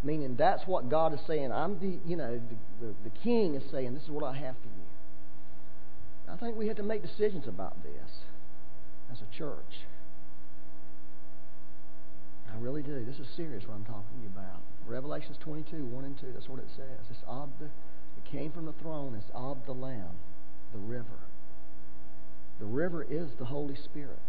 Meaning, 0.02 0.35
that's 0.37 0.67
what 0.67 0.88
God 0.88 1.14
is 1.14 1.21
saying. 1.26 1.52
I'm 1.52 1.79
the, 1.79 1.99
you 2.09 2.17
know, 2.17 2.41
the, 2.81 2.87
the, 2.87 2.95
the 3.05 3.11
king 3.23 3.55
is 3.55 3.62
saying, 3.71 3.95
this 3.95 4.02
is 4.02 4.11
what 4.11 4.25
I 4.25 4.37
have 4.37 4.57
for 4.57 4.67
you. 4.67 6.33
I 6.33 6.37
think 6.37 6.57
we 6.57 6.67
have 6.67 6.76
to 6.79 6.83
make 6.83 7.02
decisions 7.02 7.47
about 7.47 7.83
this 7.83 8.11
as 9.12 9.19
a 9.21 9.37
church. 9.37 9.87
I 12.52 12.59
really 12.59 12.83
do. 12.83 13.05
This 13.05 13.19
is 13.19 13.26
serious 13.37 13.64
what 13.67 13.75
I'm 13.75 13.85
talking 13.85 14.05
to 14.17 14.23
you 14.23 14.31
about. 14.35 14.61
Revelations 14.87 15.37
22, 15.41 15.87
1 15.87 16.05
and 16.05 16.19
2, 16.19 16.27
that's 16.35 16.49
what 16.49 16.59
it 16.59 16.69
says. 16.77 17.07
It's 17.11 17.21
of 17.27 17.49
the 17.61 17.69
it 18.17 18.31
came 18.31 18.53
from 18.53 18.67
the 18.67 18.73
throne 18.73 19.15
It's 19.15 19.31
of 19.35 19.59
the 19.67 19.73
Lamb, 19.73 20.17
the 20.73 20.79
river. 20.79 21.19
The 22.59 22.67
river 22.67 23.03
is 23.03 23.31
the 23.39 23.47
Holy 23.47 23.77
Spirit 23.77 24.21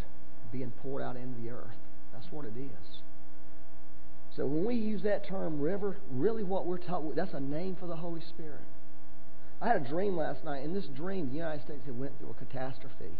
being 0.52 0.72
poured 0.82 1.02
out 1.02 1.16
into 1.16 1.40
the 1.42 1.50
earth. 1.50 1.78
That's 2.14 2.32
what 2.32 2.46
it 2.46 2.54
is. 2.58 3.02
So 4.36 4.46
when 4.46 4.66
we 4.66 4.76
use 4.76 5.04
that 5.04 5.28
term 5.28 5.60
river, 5.60 5.98
really 6.12 6.44
what 6.44 6.66
we're 6.66 6.78
talking 6.78 7.14
that's 7.16 7.34
a 7.34 7.40
name 7.40 7.76
for 7.80 7.88
the 7.88 7.96
Holy 7.96 8.22
Spirit. 8.22 8.62
I 9.62 9.68
had 9.68 9.78
a 9.78 9.88
dream 9.88 10.18
last 10.18 10.44
night. 10.44 10.64
In 10.64 10.74
this 10.74 10.88
dream, 10.88 11.30
the 11.30 11.36
United 11.36 11.64
States 11.64 11.86
had 11.86 11.98
went 11.98 12.18
through 12.20 12.32
a 12.32 12.34
catastrophe. 12.34 13.14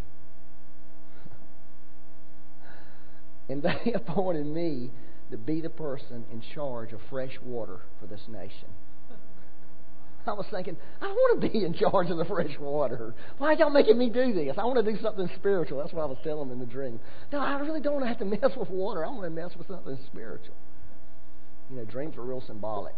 and 3.48 3.62
they 3.62 3.92
appointed 3.94 4.46
me 4.46 4.90
to 5.30 5.38
be 5.38 5.60
the 5.60 5.70
person 5.70 6.24
in 6.32 6.42
charge 6.54 6.92
of 6.92 7.00
fresh 7.10 7.38
water 7.42 7.80
for 8.00 8.06
this 8.06 8.22
nation. 8.28 8.68
I 10.26 10.32
was 10.32 10.46
thinking, 10.50 10.76
I 11.02 11.06
want 11.06 11.42
to 11.42 11.48
be 11.48 11.64
in 11.64 11.74
charge 11.74 12.08
of 12.08 12.16
the 12.16 12.24
fresh 12.24 12.58
water. 12.58 13.14
Why 13.36 13.48
are 13.48 13.52
y'all 13.54 13.70
making 13.70 13.98
me 13.98 14.08
do 14.08 14.32
this? 14.32 14.56
I 14.56 14.64
want 14.64 14.84
to 14.84 14.92
do 14.92 14.98
something 15.02 15.28
spiritual. 15.36 15.78
That's 15.78 15.92
what 15.92 16.02
I 16.02 16.06
was 16.06 16.16
telling 16.24 16.48
them 16.48 16.60
in 16.60 16.66
the 16.66 16.72
dream. 16.72 16.98
No, 17.30 17.40
I 17.40 17.58
really 17.58 17.80
don't 17.80 17.94
want 17.94 18.04
to 18.04 18.08
have 18.08 18.18
to 18.18 18.24
mess 18.24 18.56
with 18.56 18.70
water. 18.70 19.04
I 19.04 19.08
want 19.08 19.24
to 19.24 19.30
mess 19.30 19.50
with 19.56 19.66
something 19.68 19.98
spiritual. 20.06 20.54
You 21.70 21.76
know, 21.76 21.84
dreams 21.84 22.16
are 22.16 22.22
real 22.22 22.42
symbolic. 22.46 22.94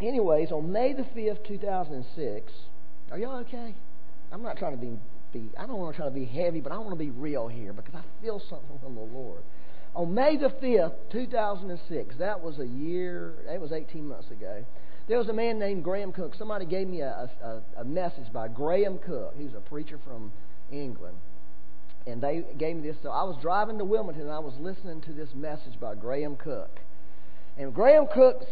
Anyways, 0.00 0.50
on 0.50 0.72
May 0.72 0.94
the 0.94 1.02
5th, 1.02 1.46
2006, 1.46 2.52
are 3.10 3.18
y'all 3.18 3.38
okay? 3.40 3.74
I'm 4.32 4.42
not 4.42 4.56
trying 4.56 4.72
to 4.72 4.78
be, 4.78 4.98
be 5.32 5.50
I 5.58 5.66
don't 5.66 5.78
want 5.78 5.94
to 5.94 5.96
try 6.00 6.08
to 6.08 6.14
be 6.14 6.24
heavy, 6.24 6.60
but 6.60 6.72
I 6.72 6.78
want 6.78 6.90
to 6.90 6.96
be 6.96 7.10
real 7.10 7.46
here 7.46 7.72
because 7.72 7.94
I 7.94 8.02
feel 8.22 8.40
something 8.48 8.78
from 8.82 8.94
the 8.94 9.02
Lord. 9.02 9.42
On 9.94 10.14
May 10.14 10.36
the 10.36 10.48
5th, 10.48 10.94
2006, 11.10 12.16
that 12.18 12.40
was 12.40 12.58
a 12.58 12.66
year, 12.66 13.34
it 13.46 13.60
was 13.60 13.72
18 13.72 14.08
months 14.08 14.30
ago, 14.30 14.64
there 15.06 15.18
was 15.18 15.28
a 15.28 15.34
man 15.34 15.58
named 15.58 15.84
Graham 15.84 16.12
Cooke. 16.12 16.34
Somebody 16.34 16.64
gave 16.64 16.88
me 16.88 17.00
a, 17.02 17.28
a, 17.42 17.80
a 17.80 17.84
message 17.84 18.32
by 18.32 18.48
Graham 18.48 18.98
Cooke. 18.98 19.34
He 19.36 19.44
was 19.44 19.54
a 19.54 19.60
preacher 19.60 19.98
from 20.06 20.32
England. 20.70 21.16
And 22.06 22.22
they 22.22 22.42
gave 22.56 22.76
me 22.76 22.82
this. 22.82 22.96
So 23.02 23.10
I 23.10 23.22
was 23.24 23.36
driving 23.42 23.78
to 23.78 23.84
Wilmington 23.84 24.22
and 24.22 24.32
I 24.32 24.38
was 24.38 24.54
listening 24.58 25.02
to 25.02 25.12
this 25.12 25.28
message 25.34 25.78
by 25.78 25.94
Graham 25.94 26.36
Cooke. 26.36 26.80
And 27.58 27.74
Graham 27.74 28.06
Cooke 28.12 28.42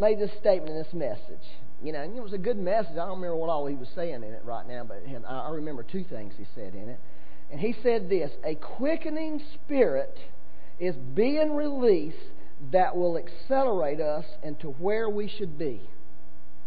made 0.00 0.18
this 0.18 0.32
statement 0.40 0.70
in 0.70 0.76
this 0.76 0.92
message. 0.92 1.46
You 1.80 1.92
know, 1.92 2.02
and 2.02 2.16
it 2.16 2.22
was 2.22 2.32
a 2.32 2.38
good 2.38 2.58
message. 2.58 2.92
I 2.92 3.06
don't 3.06 3.20
remember 3.20 3.36
what 3.36 3.50
all 3.50 3.66
he 3.66 3.76
was 3.76 3.88
saying 3.94 4.14
in 4.14 4.24
it 4.24 4.42
right 4.44 4.66
now, 4.66 4.82
but 4.82 5.04
I 5.28 5.50
remember 5.50 5.84
two 5.84 6.02
things 6.02 6.34
he 6.36 6.44
said 6.56 6.74
in 6.74 6.88
it. 6.88 6.98
And 7.52 7.60
he 7.60 7.74
said 7.82 8.10
this 8.10 8.32
A 8.44 8.56
quickening 8.56 9.40
spirit 9.54 10.18
is 10.78 10.94
being 11.14 11.54
released 11.54 12.16
that 12.72 12.96
will 12.96 13.16
accelerate 13.18 14.00
us 14.00 14.24
into 14.42 14.68
where 14.68 15.08
we 15.08 15.28
should 15.28 15.58
be. 15.58 15.80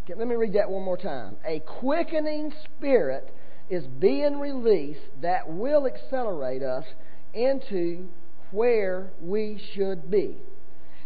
Okay, 0.03 0.18
let 0.18 0.27
me 0.27 0.36
read 0.36 0.53
that 0.53 0.70
one 0.70 0.84
more 0.84 0.98
time. 0.98 1.36
A 1.46 1.60
quickening 1.60 2.51
spirit 2.77 3.34
is 3.70 3.86
being 4.00 4.39
released 4.39 5.01
that 5.22 5.48
will 5.50 5.88
accelerate 5.88 6.63
us 6.63 6.86
into 7.34 8.08
where 8.51 9.12
we 9.22 9.62
should 9.74 10.10
be. 10.12 10.38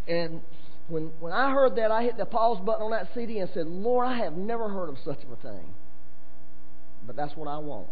And 0.08 0.42
when, 0.88 1.12
when 1.20 1.34
I 1.34 1.52
heard 1.52 1.76
that, 1.76 1.92
I 1.92 2.04
hit 2.04 2.18
the 2.18 2.26
pause 2.26 2.60
button 2.66 2.84
on 2.84 2.92
that 2.92 3.10
CD 3.14 3.40
and 3.40 3.50
said, 3.54 3.68
Lord, 3.68 4.08
I 4.08 4.18
have 4.18 4.34
never 4.34 4.70
heard 4.70 4.90
of 4.90 4.98
such 5.04 5.20
a 5.32 5.36
thing. 5.42 5.74
But 7.06 7.16
that's 7.16 7.36
what 7.36 7.48
I 7.48 7.58
want. 7.58 7.90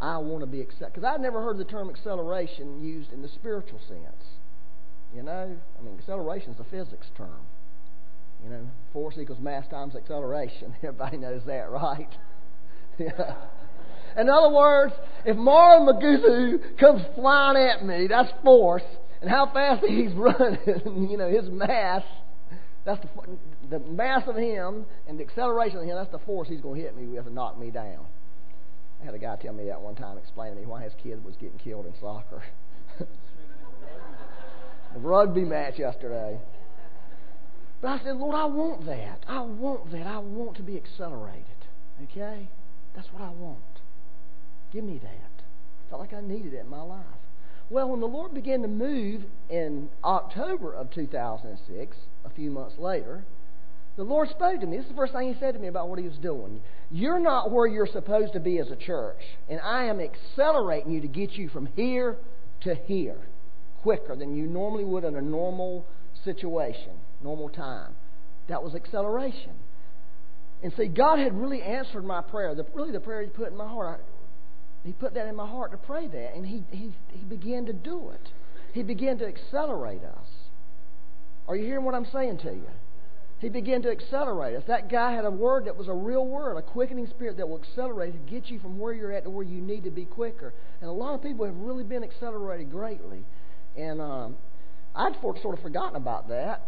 I 0.00 0.18
want 0.18 0.40
to 0.40 0.46
be 0.46 0.60
accepted. 0.60 0.94
Because 0.94 1.04
I've 1.04 1.20
never 1.20 1.42
heard 1.42 1.58
the 1.58 1.64
term 1.64 1.90
acceleration 1.90 2.82
used 2.82 3.12
in 3.12 3.22
the 3.22 3.28
spiritual 3.28 3.78
sense. 3.86 4.24
You 5.14 5.22
know, 5.22 5.56
I 5.78 5.82
mean, 5.82 5.96
acceleration 5.98 6.52
is 6.52 6.60
a 6.60 6.64
physics 6.64 7.06
term. 7.16 7.46
You 8.42 8.50
know, 8.50 8.66
force 8.92 9.16
equals 9.20 9.40
mass 9.40 9.66
times 9.68 9.94
acceleration. 9.94 10.74
Everybody 10.82 11.18
knows 11.18 11.42
that, 11.46 11.70
right? 11.70 12.08
yeah. 12.98 13.34
In 14.16 14.28
other 14.28 14.50
words, 14.54 14.94
if 15.24 15.36
Marlon 15.36 15.88
Maguzu 15.88 16.78
comes 16.78 17.02
flying 17.14 17.56
at 17.56 17.84
me, 17.84 18.06
that's 18.08 18.30
force 18.42 18.82
and 19.20 19.30
how 19.30 19.50
fast 19.52 19.84
he's 19.88 20.12
running, 20.12 21.08
you 21.10 21.16
know, 21.16 21.30
his 21.30 21.48
mass, 21.50 22.02
that's 22.84 23.00
the, 23.02 23.78
the 23.78 23.78
mass 23.78 24.22
of 24.26 24.36
him 24.36 24.86
and 25.06 25.18
the 25.18 25.24
acceleration 25.24 25.78
of 25.78 25.84
him, 25.84 25.96
that's 25.96 26.10
the 26.10 26.18
force 26.20 26.48
he's 26.48 26.60
going 26.60 26.80
to 26.80 26.86
hit 26.86 26.96
me 26.96 27.06
with 27.06 27.26
and 27.26 27.34
knock 27.34 27.58
me 27.58 27.70
down. 27.70 28.06
I 29.00 29.04
had 29.04 29.14
a 29.14 29.18
guy 29.18 29.36
tell 29.36 29.54
me 29.54 29.66
that 29.66 29.80
one 29.80 29.94
time, 29.94 30.18
explaining 30.18 30.56
to 30.56 30.60
me 30.60 30.66
why 30.66 30.82
his 30.82 30.92
kid 31.02 31.24
was 31.24 31.36
getting 31.36 31.58
killed 31.58 31.86
in 31.86 31.94
soccer. 32.00 32.42
the 32.98 33.06
rugby 35.00 35.42
match 35.42 35.78
yesterday. 35.78 36.38
But 37.80 37.88
I 37.88 37.98
said, 38.04 38.16
Lord, 38.16 38.34
I 38.34 38.44
want 38.44 38.84
that. 38.86 39.24
I 39.26 39.40
want 39.40 39.90
that. 39.92 40.06
I 40.06 40.18
want 40.18 40.56
to 40.56 40.62
be 40.62 40.76
accelerated. 40.76 41.44
Okay? 42.04 42.48
That's 42.94 43.08
what 43.12 43.22
I 43.22 43.30
want. 43.30 43.80
Give 44.72 44.84
me 44.84 44.98
that. 44.98 45.42
I 45.42 45.88
felt 45.88 46.00
like 46.00 46.12
I 46.12 46.20
needed 46.20 46.52
it 46.52 46.60
in 46.60 46.68
my 46.68 46.82
life. 46.82 47.04
Well, 47.70 47.88
when 47.88 48.00
the 48.00 48.06
Lord 48.06 48.34
began 48.34 48.62
to 48.62 48.68
move 48.68 49.22
in 49.48 49.88
October 50.04 50.74
of 50.74 50.90
2006, 50.90 51.96
a 52.24 52.30
few 52.30 52.50
months 52.50 52.78
later, 52.78 53.24
the 54.00 54.04
Lord 54.04 54.30
spoke 54.30 54.58
to 54.62 54.66
me. 54.66 54.78
This 54.78 54.86
is 54.86 54.92
the 54.92 54.96
first 54.96 55.12
thing 55.12 55.30
He 55.30 55.38
said 55.38 55.52
to 55.52 55.60
me 55.60 55.68
about 55.68 55.90
what 55.90 55.98
He 55.98 56.06
was 56.06 56.16
doing. 56.16 56.62
You're 56.90 57.20
not 57.20 57.50
where 57.50 57.66
you're 57.66 57.86
supposed 57.86 58.32
to 58.32 58.40
be 58.40 58.56
as 58.56 58.70
a 58.70 58.76
church, 58.76 59.18
and 59.50 59.60
I 59.60 59.84
am 59.84 60.00
accelerating 60.00 60.90
you 60.90 61.02
to 61.02 61.06
get 61.06 61.32
you 61.32 61.50
from 61.50 61.66
here 61.76 62.16
to 62.62 62.74
here 62.86 63.18
quicker 63.82 64.16
than 64.16 64.34
you 64.34 64.46
normally 64.46 64.84
would 64.84 65.04
in 65.04 65.16
a 65.16 65.20
normal 65.20 65.84
situation, 66.24 66.92
normal 67.22 67.50
time. 67.50 67.94
That 68.48 68.62
was 68.62 68.74
acceleration. 68.74 69.52
And 70.62 70.72
see, 70.78 70.86
God 70.86 71.18
had 71.18 71.38
really 71.38 71.60
answered 71.60 72.04
my 72.06 72.22
prayer. 72.22 72.54
The, 72.54 72.64
really, 72.72 72.92
the 72.92 73.00
prayer 73.00 73.20
He 73.20 73.28
put 73.28 73.48
in 73.48 73.56
my 73.58 73.68
heart. 73.68 74.02
He 74.82 74.92
put 74.92 75.12
that 75.12 75.26
in 75.26 75.36
my 75.36 75.46
heart 75.46 75.72
to 75.72 75.76
pray 75.76 76.06
that, 76.06 76.34
and 76.34 76.46
he, 76.46 76.64
he, 76.70 76.94
he 77.10 77.24
began 77.28 77.66
to 77.66 77.74
do 77.74 78.12
it. 78.14 78.30
He 78.72 78.82
began 78.82 79.18
to 79.18 79.26
accelerate 79.26 80.04
us. 80.04 80.26
Are 81.46 81.54
you 81.54 81.66
hearing 81.66 81.84
what 81.84 81.94
I'm 81.94 82.06
saying 82.10 82.38
to 82.38 82.52
you? 82.54 82.70
He 83.40 83.48
began 83.48 83.80
to 83.82 83.90
accelerate 83.90 84.54
us. 84.54 84.62
That 84.66 84.90
guy 84.90 85.12
had 85.12 85.24
a 85.24 85.30
word 85.30 85.64
that 85.64 85.76
was 85.76 85.88
a 85.88 85.94
real 85.94 86.26
word, 86.26 86.58
a 86.58 86.62
quickening 86.62 87.06
spirit 87.06 87.38
that 87.38 87.48
will 87.48 87.58
accelerate 87.58 88.12
and 88.12 88.28
get 88.28 88.50
you 88.50 88.58
from 88.58 88.78
where 88.78 88.92
you're 88.92 89.12
at 89.12 89.24
to 89.24 89.30
where 89.30 89.44
you 89.44 89.62
need 89.62 89.84
to 89.84 89.90
be 89.90 90.04
quicker. 90.04 90.52
And 90.82 90.90
a 90.90 90.92
lot 90.92 91.14
of 91.14 91.22
people 91.22 91.46
have 91.46 91.56
really 91.56 91.84
been 91.84 92.04
accelerated 92.04 92.70
greatly. 92.70 93.24
And 93.78 94.00
um, 94.00 94.36
I'd 94.94 95.18
sort 95.22 95.56
of 95.56 95.60
forgotten 95.62 95.96
about 95.96 96.28
that 96.28 96.66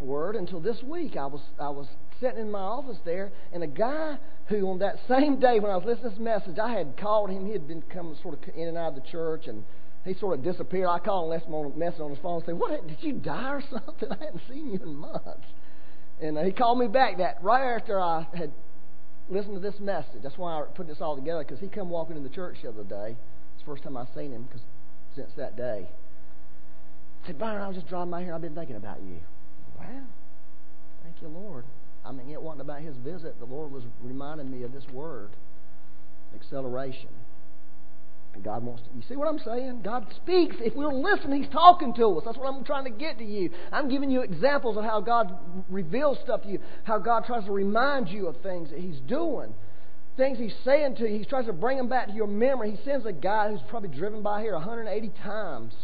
word 0.00 0.36
until 0.36 0.60
this 0.60 0.82
week. 0.82 1.16
I 1.16 1.26
was 1.26 1.42
I 1.60 1.68
was 1.68 1.86
sitting 2.18 2.40
in 2.40 2.50
my 2.50 2.60
office 2.60 2.98
there, 3.04 3.30
and 3.52 3.62
a 3.62 3.66
guy 3.66 4.16
who 4.46 4.68
on 4.70 4.78
that 4.78 4.96
same 5.08 5.38
day 5.38 5.60
when 5.60 5.70
I 5.70 5.76
was 5.76 5.84
listening 5.84 6.12
to 6.12 6.16
this 6.16 6.18
message, 6.18 6.58
I 6.58 6.72
had 6.72 6.96
called 6.96 7.28
him. 7.28 7.44
He 7.44 7.52
had 7.52 7.68
been 7.68 7.82
coming 7.82 8.16
sort 8.22 8.34
of 8.34 8.54
in 8.54 8.68
and 8.68 8.78
out 8.78 8.96
of 8.96 9.02
the 9.02 9.08
church, 9.10 9.46
and 9.48 9.64
he 10.06 10.14
sort 10.14 10.38
of 10.38 10.44
disappeared. 10.44 10.88
I 10.88 10.98
called 10.98 11.24
and 11.24 11.30
left 11.30 11.46
him 11.46 11.54
on 11.54 11.78
message 11.78 12.00
on 12.00 12.10
his 12.10 12.18
phone, 12.20 12.42
saying, 12.46 12.58
"What? 12.58 12.86
Did 12.86 13.02
you 13.02 13.12
die 13.12 13.50
or 13.50 13.62
something? 13.70 14.10
I 14.10 14.24
hadn't 14.24 14.40
seen 14.48 14.72
you 14.72 14.80
in 14.82 14.94
months." 14.94 15.46
And 16.20 16.38
he 16.38 16.52
called 16.52 16.78
me 16.78 16.86
back 16.86 17.18
that 17.18 17.42
right 17.42 17.74
after 17.74 17.98
I 17.98 18.26
had 18.34 18.52
listened 19.30 19.54
to 19.54 19.60
this 19.60 19.80
message. 19.80 20.22
That's 20.22 20.36
why 20.36 20.60
I 20.60 20.64
put 20.74 20.86
this 20.86 21.00
all 21.00 21.16
together 21.16 21.42
because 21.42 21.60
he 21.60 21.68
come 21.68 21.88
walking 21.88 22.16
in 22.16 22.22
the 22.22 22.28
church 22.28 22.58
the 22.62 22.68
other 22.68 22.84
day. 22.84 23.16
It's 23.54 23.62
the 23.62 23.66
first 23.66 23.82
time 23.82 23.96
I've 23.96 24.08
seen 24.14 24.32
him 24.32 24.48
cause, 24.50 24.60
since 25.14 25.30
that 25.36 25.56
day. 25.56 25.88
He 27.22 27.26
said, 27.26 27.38
Byron, 27.38 27.62
I 27.62 27.68
was 27.68 27.76
just 27.76 27.88
driving 27.88 28.10
by 28.10 28.22
here. 28.22 28.34
I've 28.34 28.40
been 28.40 28.54
thinking 28.54 28.76
about 28.76 29.00
you. 29.02 29.18
Wow. 29.78 29.86
Thank 31.02 31.16
you, 31.22 31.28
Lord. 31.28 31.64
I 32.04 32.12
mean, 32.12 32.30
it 32.30 32.40
wasn't 32.40 32.62
about 32.62 32.80
his 32.80 32.96
visit. 32.96 33.38
The 33.38 33.46
Lord 33.46 33.72
was 33.72 33.84
reminding 34.02 34.50
me 34.50 34.62
of 34.62 34.72
this 34.72 34.88
word 34.92 35.30
acceleration. 36.34 37.10
And 38.32 38.44
God 38.44 38.62
wants 38.62 38.82
to. 38.82 38.88
You 38.94 39.02
see 39.08 39.16
what 39.16 39.28
I'm 39.28 39.40
saying? 39.40 39.82
God 39.82 40.06
speaks. 40.16 40.56
If 40.60 40.74
we're 40.74 40.92
listening, 40.92 41.42
He's 41.42 41.52
talking 41.52 41.92
to 41.94 42.18
us. 42.18 42.24
That's 42.24 42.38
what 42.38 42.46
I'm 42.46 42.64
trying 42.64 42.84
to 42.84 42.90
get 42.90 43.18
to 43.18 43.24
you. 43.24 43.50
I'm 43.72 43.88
giving 43.88 44.10
you 44.10 44.22
examples 44.22 44.76
of 44.76 44.84
how 44.84 45.00
God 45.00 45.36
reveals 45.68 46.18
stuff 46.24 46.42
to 46.42 46.48
you, 46.48 46.60
how 46.84 46.98
God 46.98 47.24
tries 47.24 47.44
to 47.46 47.52
remind 47.52 48.08
you 48.08 48.28
of 48.28 48.36
things 48.42 48.70
that 48.70 48.78
He's 48.78 49.00
doing, 49.00 49.52
things 50.16 50.38
He's 50.38 50.54
saying 50.64 50.96
to 50.96 51.08
you. 51.10 51.18
He 51.18 51.24
tries 51.24 51.46
to 51.46 51.52
bring 51.52 51.76
them 51.76 51.88
back 51.88 52.06
to 52.06 52.12
your 52.12 52.28
memory. 52.28 52.70
He 52.70 52.84
sends 52.84 53.04
a 53.04 53.12
guy 53.12 53.50
who's 53.50 53.62
probably 53.68 53.88
driven 53.88 54.22
by 54.22 54.42
here 54.42 54.52
180 54.52 55.12
times 55.22 55.74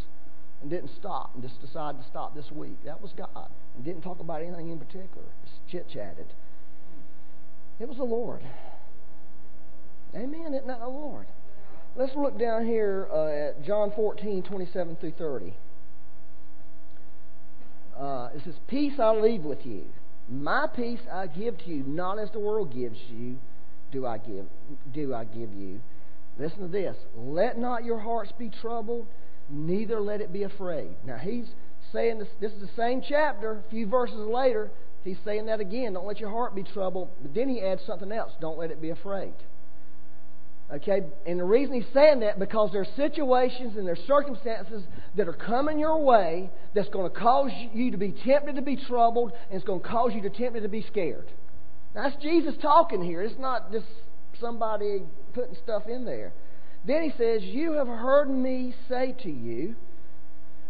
and 0.61 0.69
didn't 0.69 0.91
stop 0.97 1.31
and 1.33 1.43
just 1.43 1.59
decided 1.61 2.01
to 2.01 2.07
stop 2.07 2.33
this 2.33 2.49
week. 2.51 2.77
That 2.85 3.01
was 3.01 3.11
God 3.17 3.49
and 3.75 3.83
didn't 3.83 4.01
talk 4.01 4.19
about 4.19 4.41
anything 4.41 4.69
in 4.69 4.79
particular. 4.79 5.27
Just 5.43 5.67
chit 5.69 5.87
chatted. 5.89 6.27
It 7.79 7.87
was 7.87 7.97
the 7.97 8.03
Lord. 8.03 8.41
Amen. 10.15 10.53
Isn't 10.53 10.67
that 10.67 10.79
the 10.79 10.87
Lord? 10.87 11.27
Let's 11.97 12.15
look 12.15 12.37
down 12.37 12.65
here 12.65 13.07
uh, 13.11 13.49
at 13.49 13.63
John 13.65 13.91
14, 13.95 14.43
27 14.43 14.97
through 14.97 15.13
30. 15.17 15.53
Uh, 17.99 18.29
it 18.35 18.41
says, 18.45 18.53
Peace 18.67 18.99
I 18.99 19.15
leave 19.15 19.41
with 19.41 19.65
you. 19.65 19.85
My 20.29 20.67
peace 20.67 20.99
I 21.11 21.25
give 21.25 21.57
to 21.59 21.69
you, 21.69 21.83
not 21.87 22.19
as 22.19 22.29
the 22.31 22.39
world 22.39 22.71
gives 22.71 22.99
you, 23.09 23.37
do 23.91 24.05
I 24.05 24.17
give 24.17 24.45
do 24.93 25.13
I 25.13 25.23
give 25.23 25.53
you. 25.53 25.79
Listen 26.37 26.59
to 26.59 26.67
this. 26.67 26.95
Let 27.15 27.57
not 27.57 27.83
your 27.83 27.99
hearts 27.99 28.31
be 28.37 28.51
troubled, 28.61 29.07
neither 29.49 29.99
let 29.99 30.21
it 30.21 30.31
be 30.31 30.43
afraid. 30.43 30.95
Now 31.05 31.17
he's 31.17 31.47
saying 31.91 32.19
this, 32.19 32.27
this 32.39 32.51
is 32.51 32.61
the 32.61 32.75
same 32.75 33.01
chapter, 33.07 33.63
a 33.65 33.69
few 33.69 33.87
verses 33.87 34.19
later. 34.19 34.69
He's 35.03 35.17
saying 35.23 35.45
that 35.45 35.61
again. 35.61 35.93
Don't 35.93 36.05
let 36.05 36.19
your 36.19 36.29
heart 36.29 36.53
be 36.53 36.63
troubled. 36.63 37.09
But 37.21 37.33
then 37.33 37.47
he 37.47 37.61
adds 37.61 37.81
something 37.87 38.11
else. 38.11 38.33
Don't 38.41 38.57
let 38.57 38.71
it 38.71 38.81
be 38.81 38.89
afraid. 38.89 39.33
Okay? 40.73 41.01
And 41.25 41.39
the 41.39 41.45
reason 41.45 41.75
he's 41.75 41.93
saying 41.93 42.19
that 42.21 42.39
because 42.39 42.71
there 42.71 42.81
are 42.81 42.95
situations 42.95 43.77
and 43.77 43.85
there 43.85 43.93
are 43.93 44.05
circumstances 44.07 44.83
that 45.15 45.27
are 45.27 45.33
coming 45.33 45.79
your 45.79 46.03
way 46.03 46.49
that's 46.75 46.89
going 46.89 47.09
to 47.09 47.17
cause 47.17 47.51
you 47.73 47.91
to 47.91 47.97
be 47.97 48.13
tempted 48.25 48.55
to 48.55 48.61
be 48.61 48.75
troubled 48.75 49.31
and 49.49 49.57
it's 49.57 49.65
going 49.65 49.81
to 49.81 49.87
cause 49.87 50.11
you 50.13 50.21
to 50.21 50.29
tempted 50.29 50.63
to 50.63 50.69
be 50.69 50.83
scared. 50.83 51.27
That's 51.93 52.15
Jesus 52.21 52.55
talking 52.61 53.01
here. 53.01 53.21
It's 53.21 53.39
not 53.39 53.71
just 53.71 53.85
somebody 54.39 55.03
putting 55.33 55.55
stuff 55.63 55.83
in 55.87 56.05
there. 56.05 56.33
Then 56.85 57.03
he 57.03 57.11
says, 57.17 57.41
You 57.43 57.73
have 57.73 57.87
heard 57.87 58.29
me 58.29 58.73
say 58.87 59.15
to 59.23 59.29
you, 59.29 59.75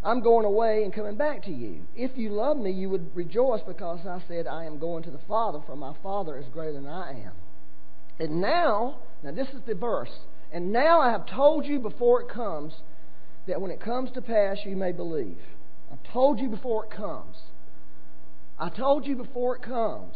I'm 0.04 0.22
going 0.22 0.46
away 0.46 0.84
and 0.84 0.94
coming 0.94 1.16
back 1.16 1.44
to 1.46 1.52
you. 1.52 1.82
If 1.96 2.12
you 2.18 2.30
love 2.30 2.58
me, 2.58 2.72
you 2.72 2.90
would 2.90 3.16
rejoice 3.16 3.62
because 3.68 4.00
I 4.08 4.22
said, 4.28 4.48
I 4.48 4.66
am 4.66 4.80
going 4.80 5.04
to 5.04 5.12
the 5.12 5.20
Father, 5.28 5.60
for 5.66 5.76
my 5.76 5.94
Father 6.02 6.38
is 6.38 6.46
greater 6.54 6.74
than 6.74 6.88
I 6.88 7.12
am. 7.12 7.34
And 8.20 8.42
now, 8.42 9.00
now 9.24 9.32
this 9.32 9.48
is 9.50 9.62
the 9.66 9.76
verse, 9.76 10.12
and 10.52 10.72
now 10.72 11.02
I 11.02 11.12
have 11.12 11.26
told 11.26 11.66
you 11.66 11.80
before 11.80 12.22
it 12.22 12.30
comes, 12.30 12.74
that 13.48 13.62
when 13.62 13.72
it 13.72 13.80
comes 13.80 14.12
to 14.12 14.22
pass, 14.22 14.58
you 14.66 14.76
may 14.76 14.92
believe. 14.92 15.38
I've 15.92 16.12
told 16.12 16.40
you 16.40 16.50
before 16.50 16.86
it 16.86 16.92
comes. 16.92 17.36
I 18.60 18.70
told 18.70 19.06
you 19.06 19.16
before 19.16 19.56
it 19.56 19.62
comes. 19.62 20.16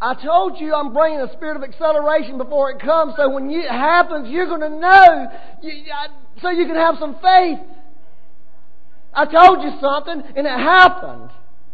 I 0.00 0.14
told 0.14 0.60
you 0.60 0.74
I'm 0.74 0.92
bringing 0.92 1.20
a 1.20 1.32
spirit 1.32 1.56
of 1.56 1.64
acceleration 1.64 2.38
before 2.38 2.70
it 2.70 2.80
comes, 2.80 3.14
so 3.16 3.28
when 3.30 3.50
it 3.50 3.68
happens, 3.68 4.28
you're 4.28 4.46
going 4.46 4.60
to 4.60 4.68
know, 4.68 5.26
you, 5.62 5.84
so 6.40 6.50
you 6.50 6.66
can 6.66 6.76
have 6.76 6.96
some 7.00 7.14
faith. 7.14 7.58
I 9.12 9.24
told 9.24 9.62
you 9.62 9.72
something, 9.80 10.22
and 10.36 10.46
it 10.46 10.50
happened. 10.50 11.30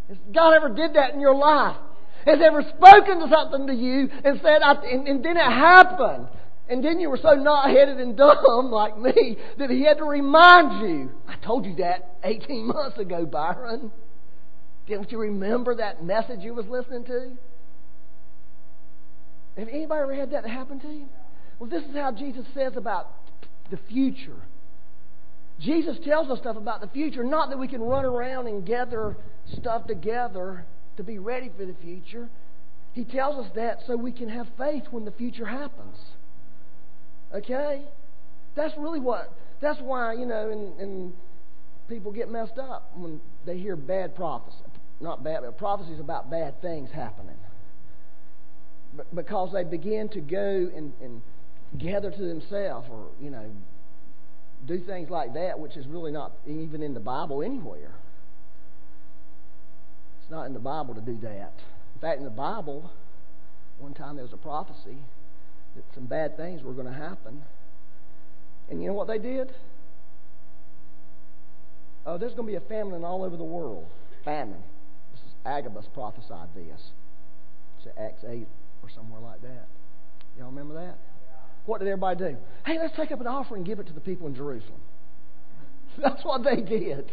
Has 0.09 0.17
God 0.35 0.55
ever 0.55 0.71
did 0.71 0.95
that 0.95 1.13
in 1.13 1.21
your 1.21 1.35
life? 1.35 1.77
Has 2.25 2.39
ever 2.43 2.63
spoken 2.63 3.21
to 3.21 3.29
something 3.31 3.67
to 3.67 3.75
you 3.75 4.09
and 4.25 4.41
said, 4.43 4.63
and, 4.63 5.07
and 5.07 5.25
then 5.25 5.37
it 5.37 5.45
happened? 5.45 6.29
And 6.69 6.83
then 6.83 6.99
you 6.99 7.11
were 7.11 7.19
so 7.19 7.35
knot-headed 7.35 7.99
and 7.99 8.17
dumb 8.17 8.71
like 8.71 8.99
me 8.99 9.37
that 9.59 9.71
he 9.71 9.85
had 9.85 9.99
to 9.99 10.05
remind 10.05 10.89
you. 10.89 11.11
I 11.29 11.37
told 11.45 11.67
you 11.67 11.77
that 11.77 12.17
18 12.25 12.67
months 12.67 12.99
ago, 12.99 13.27
Byron. 13.27 13.93
Don't 14.89 15.11
you 15.11 15.19
remember 15.19 15.77
that 15.77 16.05
message 16.05 16.41
you 16.41 16.55
was 16.55 16.67
listening 16.67 17.05
to? 17.05 17.33
Have 19.59 19.69
anybody 19.69 20.03
ever 20.03 20.15
had 20.15 20.33
that 20.33 20.47
happen 20.47 20.81
to 20.81 20.89
you? 20.89 21.07
Well, 21.59 21.71
this 21.71 21.85
is 21.85 21.95
how 21.95 22.13
Jesus 22.13 22.45
says 22.55 22.73
about 22.77 23.09
the 23.71 23.79
future. 23.89 24.43
Jesus 25.61 25.97
tells 26.05 26.29
us 26.31 26.41
stuff 26.41 26.57
about 26.57 26.81
the 26.81 26.89
future, 26.89 27.23
not 27.23 27.51
that 27.51 27.59
we 27.59 27.69
can 27.69 27.81
run 27.81 28.05
around 28.05 28.49
and 28.49 28.67
gather 28.67 29.17
stuff 29.53 29.87
together 29.87 30.67
to 30.97 31.03
be 31.03 31.19
ready 31.19 31.51
for 31.57 31.65
the 31.65 31.75
future. 31.83 32.29
He 32.93 33.05
tells 33.05 33.45
us 33.45 33.51
that 33.57 33.81
so 33.87 33.97
we 33.97 34.13
can 34.13 34.29
have 34.29 34.47
faith 34.57 34.85
when 34.91 35.05
the 35.05 35.11
future 35.11 35.47
happens. 35.47 35.97
Okay? 37.35 37.83
That's 38.55 38.77
really 38.79 39.01
what, 39.01 39.33
that's 39.61 39.81
why, 39.81 40.13
you 40.13 40.27
know, 40.27 40.51
and, 40.51 40.81
and 40.81 41.13
people 41.89 42.13
get 42.13 42.31
messed 42.31 42.59
up 42.59 42.91
when 42.97 43.21
they 43.47 43.59
hear 43.59 43.77
bad 43.77 44.15
prophecy. 44.15 44.57
Not 45.01 45.25
bad, 45.25 45.41
but 45.43 45.59
prophecies 45.59 45.99
about 45.99 46.31
bad 46.31 46.61
things 46.63 46.91
happening 46.93 47.37
because 49.15 49.53
they 49.53 49.65
begin 49.65 50.09
to 50.11 50.21
go 50.21 50.71
and, 50.75 50.93
and 51.03 51.23
gather 51.79 52.11
to 52.11 52.23
themselves 52.23 52.87
or, 52.91 53.09
you 53.21 53.31
know, 53.31 53.51
do 54.67 54.79
things 54.79 55.11
like 55.11 55.35
that, 55.35 55.59
which 55.59 55.77
is 55.77 55.87
really 55.87 56.13
not 56.13 56.33
even 56.47 56.83
in 56.83 56.95
the 56.95 57.01
Bible 57.01 57.43
anywhere. 57.43 57.93
It's 60.25 60.31
not 60.31 60.47
in 60.47 60.55
the 60.55 60.59
Bible 60.59 60.95
to 60.95 61.03
do 61.03 61.19
that. 61.21 61.53
In 61.95 62.01
fact, 62.01 62.17
in 62.17 62.25
the 62.25 62.31
Bible, 62.31 62.91
one 63.79 63.93
time 63.93 64.17
there 64.17 64.25
was 64.25 64.33
a 64.33 64.39
prophecy 64.39 64.97
that 65.77 65.85
some 65.95 66.07
bad 66.07 66.39
things 66.39 66.63
were 66.63 66.73
going 66.73 66.87
to 66.87 66.93
happen. 66.95 67.43
And 68.71 68.81
you 68.81 68.89
know 68.89 68.95
what 68.95 69.07
they 69.07 69.19
did? 69.19 69.53
Oh, 72.07 72.17
there's 72.17 72.33
going 72.33 72.47
to 72.47 72.53
be 72.53 72.57
a 72.57 72.69
famine 72.69 73.05
all 73.05 73.23
over 73.23 73.37
the 73.37 73.45
world. 73.45 73.87
Famine. 74.25 74.63
This 75.13 75.21
is 75.21 75.35
Agabus 75.45 75.85
prophesied 75.93 76.49
this. 76.55 76.81
It's 77.81 77.89
Acts 77.99 78.25
8 78.27 78.49
or 78.83 78.89
somewhere 78.95 79.21
like 79.21 79.43
that. 79.43 79.67
Y'all 80.39 80.47
remember 80.47 80.87
that? 80.87 80.97
What 81.67 81.81
did 81.81 81.89
everybody 81.89 82.19
do? 82.19 82.37
Hey, 82.65 82.79
let's 82.79 82.97
take 82.97 83.13
up 83.13 83.21
an 83.21 83.27
offering 83.27 83.59
and 83.59 83.67
give 83.67 83.79
it 83.79 83.89
to 83.89 83.93
the 83.93 84.01
people 84.01 84.27
in 84.27 84.35
Jerusalem. 84.35 84.81
That's 85.99 86.25
what 86.25 86.45
they 86.45 86.63
did. 86.63 87.13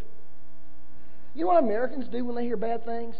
You 1.33 1.41
know 1.41 1.47
what 1.47 1.63
Americans 1.63 2.07
do 2.11 2.25
when 2.25 2.35
they 2.35 2.43
hear 2.43 2.57
bad 2.57 2.85
things? 2.85 3.15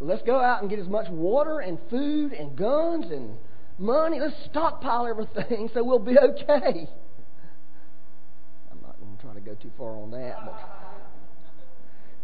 Let's 0.00 0.22
go 0.22 0.40
out 0.40 0.60
and 0.60 0.70
get 0.70 0.78
as 0.78 0.88
much 0.88 1.08
water 1.10 1.60
and 1.60 1.78
food 1.90 2.32
and 2.32 2.56
guns 2.56 3.06
and 3.10 3.36
money. 3.78 4.20
Let's 4.20 4.34
stockpile 4.50 5.06
everything 5.06 5.70
so 5.74 5.82
we'll 5.84 5.98
be 5.98 6.18
okay. 6.18 6.88
I'm 8.70 8.82
not 8.82 8.98
going 9.00 9.16
to 9.16 9.22
try 9.22 9.34
to 9.34 9.40
go 9.40 9.54
too 9.54 9.70
far 9.76 9.96
on 9.96 10.10
that, 10.12 10.44
but 10.44 10.84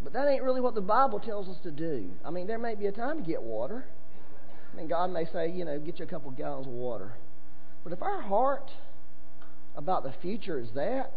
but 0.03 0.14
that 0.14 0.29
ain't 0.29 0.42
really 0.42 0.61
what 0.61 0.75
the 0.75 0.81
Bible 0.81 1.20
tells 1.20 1.49
us 1.49 1.59
to 1.62 1.70
do. 1.70 2.11
I 2.25 2.31
mean, 2.31 2.46
there 2.46 2.59
may 2.59 2.75
be 2.75 2.87
a 2.87 2.92
time 2.92 3.18
to 3.18 3.23
get 3.23 3.42
water. 3.42 3.85
I 4.73 4.77
mean, 4.77 4.88
God 4.88 5.12
may 5.12 5.27
say, 5.27 5.51
you 5.51 5.64
know, 5.64 5.79
get 5.79 5.99
you 5.99 6.07
a 6.07 6.09
couple 6.09 6.31
gallons 6.31 6.66
of 6.66 6.73
water. 6.73 7.12
But 7.85 7.92
if 7.92 8.03
our 8.03 8.23
heart 8.23 8.70
about 9.77 10.03
the 10.03 10.14
future 10.23 10.59
is 10.59 10.68
that, 10.75 11.12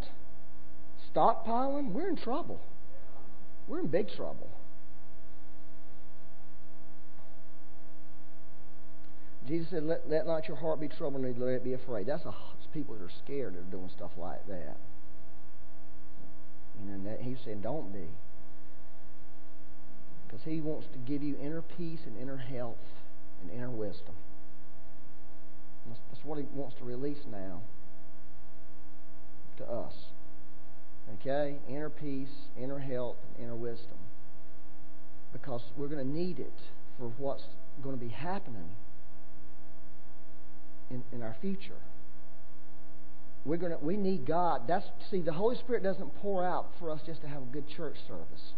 stockpiling, 1.14 1.92
we're 1.92 2.08
in 2.08 2.16
trouble. 2.16 2.60
We're 3.66 3.80
in 3.80 3.86
big 3.86 4.10
trouble. 4.14 4.48
Jesus 9.46 9.68
said, 9.70 9.82
let, 9.82 10.08
let 10.08 10.26
not 10.26 10.48
your 10.48 10.56
heart 10.56 10.80
be 10.80 10.88
troubled, 10.88 11.22
nor 11.22 11.32
let 11.32 11.56
it 11.56 11.64
be 11.64 11.74
afraid. 11.74 12.06
That's 12.06 12.24
a, 12.24 12.34
people 12.74 12.96
that 12.96 13.04
are 13.04 13.10
scared 13.24 13.54
that 13.54 13.60
are 13.60 13.70
doing 13.70 13.88
stuff 13.96 14.10
like 14.18 14.46
that. 14.48 14.76
You 16.82 16.90
know, 16.90 17.16
he's 17.20 17.38
saying, 17.44 17.60
don't 17.60 17.92
be. 17.92 18.08
Because 20.26 20.44
he 20.44 20.60
wants 20.60 20.88
to 20.92 20.98
give 20.98 21.22
you 21.22 21.36
inner 21.40 21.62
peace 21.62 22.00
and 22.04 22.20
inner 22.20 22.36
health 22.36 22.76
and 23.40 23.50
inner 23.52 23.70
wisdom. 23.70 24.16
That's, 25.86 26.00
that's 26.10 26.24
what 26.24 26.38
he 26.38 26.46
wants 26.52 26.74
to 26.78 26.84
release 26.84 27.20
now 27.30 27.60
to 29.58 29.64
us. 29.64 29.94
Okay? 31.20 31.56
Inner 31.68 31.90
peace, 31.90 32.28
inner 32.60 32.78
health, 32.78 33.16
inner 33.40 33.54
wisdom. 33.54 33.98
Because 35.32 35.62
we're 35.76 35.88
going 35.88 36.04
to 36.04 36.12
need 36.12 36.38
it 36.38 36.52
for 36.98 37.12
what's 37.18 37.44
going 37.82 37.98
to 37.98 38.04
be 38.04 38.10
happening 38.10 38.70
in, 40.90 41.02
in 41.12 41.22
our 41.22 41.36
future. 41.40 41.80
We're 43.44 43.58
gonna, 43.58 43.76
we 43.82 43.98
need 43.98 44.26
God. 44.26 44.62
That's 44.66 44.86
see, 45.10 45.20
the 45.20 45.32
Holy 45.32 45.56
Spirit 45.56 45.82
doesn't 45.82 46.16
pour 46.22 46.46
out 46.46 46.68
for 46.78 46.90
us 46.90 47.00
just 47.04 47.20
to 47.22 47.28
have 47.28 47.42
a 47.42 47.46
good 47.46 47.68
church 47.68 47.96
service. 48.08 48.54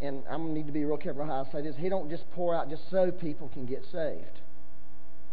and 0.00 0.22
I'm 0.30 0.46
to 0.46 0.52
need 0.52 0.66
to 0.66 0.72
be 0.72 0.84
real 0.84 0.96
careful 0.96 1.24
how 1.24 1.46
I 1.48 1.52
say 1.52 1.62
this. 1.62 1.74
He 1.76 1.88
don't 1.88 2.08
just 2.08 2.30
pour 2.32 2.54
out 2.54 2.70
just 2.70 2.82
so 2.90 3.10
people 3.10 3.48
can 3.52 3.66
get 3.66 3.82
saved. 3.90 4.40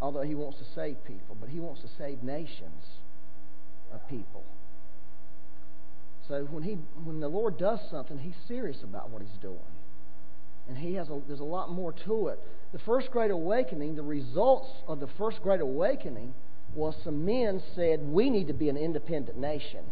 Although 0.01 0.23
he 0.23 0.36
wants 0.36 0.58
to 0.58 0.65
save 0.75 1.04
people, 1.06 1.38
but 1.39 1.49
he 1.49 1.60
wants 1.60 1.82
to 1.82 1.88
save 1.97 2.23
nations 2.23 2.84
of 3.95 4.08
people. 4.08 4.43
So 6.27 6.47
when 6.49 6.63
he 6.63 6.77
when 7.03 7.19
the 7.19 7.27
Lord 7.27 7.58
does 7.58 7.79
something, 7.89 8.17
he's 8.17 8.36
serious 8.47 8.77
about 8.84 9.10
what 9.10 9.21
he's 9.21 9.41
doing. 9.41 9.60
And 10.67 10.77
he 10.77 10.95
has 10.95 11.10
a, 11.10 11.21
there's 11.27 11.39
a 11.39 11.43
lot 11.43 11.69
more 11.69 11.93
to 12.05 12.27
it. 12.29 12.39
The 12.73 12.79
first 12.79 13.12
great 13.12 13.29
awakening, 13.29 13.95
the 13.95 14.01
results 14.01 14.67
of 14.88 14.99
the 14.99 15.08
first 15.19 15.41
great 15.43 15.62
awakening 15.62 16.34
was 16.73 16.95
some 17.03 17.23
men 17.25 17.62
said, 17.75 18.01
We 18.01 18.29
need 18.29 18.47
to 18.47 18.53
be 18.53 18.69
an 18.69 18.77
independent 18.77 19.38
nation. 19.38 19.86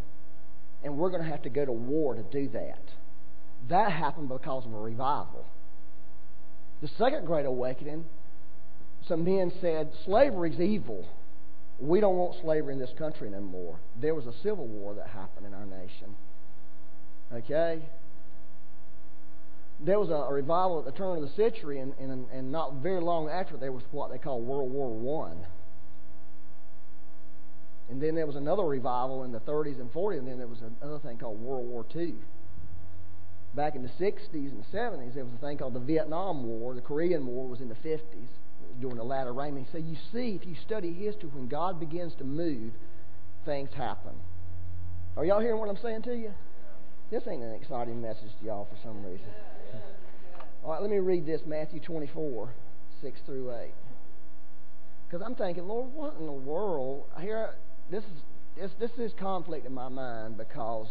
And 0.83 0.97
we're 0.97 1.09
going 1.09 1.21
to 1.21 1.29
have 1.29 1.43
to 1.43 1.49
go 1.49 1.63
to 1.63 1.71
war 1.71 2.15
to 2.15 2.23
do 2.23 2.49
that. 2.49 2.81
That 3.69 3.91
happened 3.91 4.29
because 4.29 4.65
of 4.65 4.73
a 4.73 4.77
revival. 4.77 5.45
The 6.81 6.89
second 6.97 7.25
great 7.25 7.45
awakening, 7.45 8.03
some 9.07 9.23
men 9.23 9.53
said, 9.61 9.91
slavery's 10.03 10.59
evil. 10.59 11.05
We 11.79 11.99
don't 11.99 12.15
want 12.15 12.35
slavery 12.41 12.73
in 12.73 12.79
this 12.79 12.93
country 12.97 13.27
anymore. 13.27 13.79
There 13.99 14.15
was 14.15 14.25
a 14.25 14.33
civil 14.43 14.67
war 14.67 14.93
that 14.95 15.07
happened 15.07 15.47
in 15.47 15.53
our 15.53 15.65
nation. 15.65 16.15
Okay? 17.33 17.81
There 19.79 19.99
was 19.99 20.09
a, 20.09 20.31
revival 20.31 20.79
at 20.79 20.85
the 20.85 20.91
turn 20.91 21.17
of 21.17 21.23
the 21.23 21.35
century, 21.35 21.79
and, 21.79 21.93
and, 21.99 22.27
and 22.31 22.51
not 22.51 22.75
very 22.75 23.01
long 23.01 23.27
after, 23.27 23.57
there 23.57 23.71
was 23.71 23.83
what 23.91 24.11
they 24.11 24.17
call 24.17 24.39
World 24.39 24.71
War 24.71 24.89
One. 24.89 25.45
And 27.89 28.01
then 28.01 28.15
there 28.15 28.25
was 28.25 28.37
another 28.37 28.63
revival 28.63 29.23
in 29.23 29.31
the 29.31 29.41
30s 29.41 29.79
and 29.79 29.91
40s, 29.91 30.19
and 30.19 30.27
then 30.27 30.37
there 30.37 30.47
was 30.47 30.59
another 30.81 30.99
thing 30.99 31.17
called 31.17 31.41
World 31.41 31.67
War 31.67 31.85
II 31.93 32.13
back 33.55 33.75
in 33.75 33.83
the 33.83 33.89
60s 33.89 34.33
and 34.33 34.63
70s, 34.73 35.13
there 35.13 35.25
was 35.25 35.33
a 35.33 35.45
thing 35.45 35.57
called 35.57 35.73
the 35.73 35.79
Vietnam 35.79 36.43
War. 36.43 36.73
The 36.73 36.81
Korean 36.81 37.25
War 37.25 37.47
was 37.47 37.61
in 37.61 37.69
the 37.69 37.75
50s 37.75 37.99
during 38.79 38.97
the 38.97 39.03
latter 39.03 39.33
rain. 39.33 39.65
So 39.71 39.77
you 39.77 39.95
see, 40.11 40.39
if 40.41 40.47
you 40.47 40.55
study 40.65 40.93
history, 40.93 41.29
when 41.33 41.47
God 41.47 41.79
begins 41.79 42.13
to 42.15 42.23
move, 42.23 42.73
things 43.45 43.69
happen. 43.75 44.13
Are 45.15 45.25
y'all 45.25 45.39
hearing 45.39 45.59
what 45.59 45.69
I'm 45.69 45.77
saying 45.81 46.03
to 46.03 46.15
you? 46.15 46.31
This 47.11 47.23
ain't 47.27 47.43
an 47.43 47.53
exciting 47.53 48.01
message 48.01 48.31
to 48.39 48.45
y'all 48.45 48.67
for 48.71 48.77
some 48.81 49.03
reason. 49.05 49.27
All 50.63 50.71
right, 50.71 50.81
let 50.81 50.89
me 50.89 50.97
read 50.97 51.25
this 51.25 51.41
Matthew 51.45 51.79
24, 51.79 52.49
6 53.01 53.19
through 53.25 53.51
8. 53.53 53.71
Because 55.07 55.23
I'm 55.23 55.35
thinking, 55.35 55.67
Lord, 55.67 55.93
what 55.93 56.15
in 56.19 56.25
the 56.25 56.31
world? 56.31 57.03
Here, 57.19 57.53
this 57.91 58.03
is 58.03 58.21
this 58.57 58.71
this 58.79 58.91
is 58.97 59.11
conflict 59.19 59.65
in 59.65 59.73
my 59.73 59.89
mind 59.89 60.37
because 60.37 60.87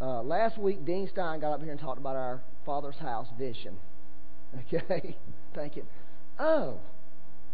uh, 0.00 0.22
last 0.22 0.58
week 0.58 0.84
Dean 0.84 1.08
Stein 1.08 1.40
got 1.40 1.52
up 1.52 1.62
here 1.62 1.70
and 1.70 1.80
talked 1.80 1.98
about 1.98 2.16
our 2.16 2.42
Father's 2.66 2.96
house 2.96 3.28
vision. 3.38 3.76
Okay, 4.70 5.16
thinking, 5.54 5.84
oh, 6.38 6.78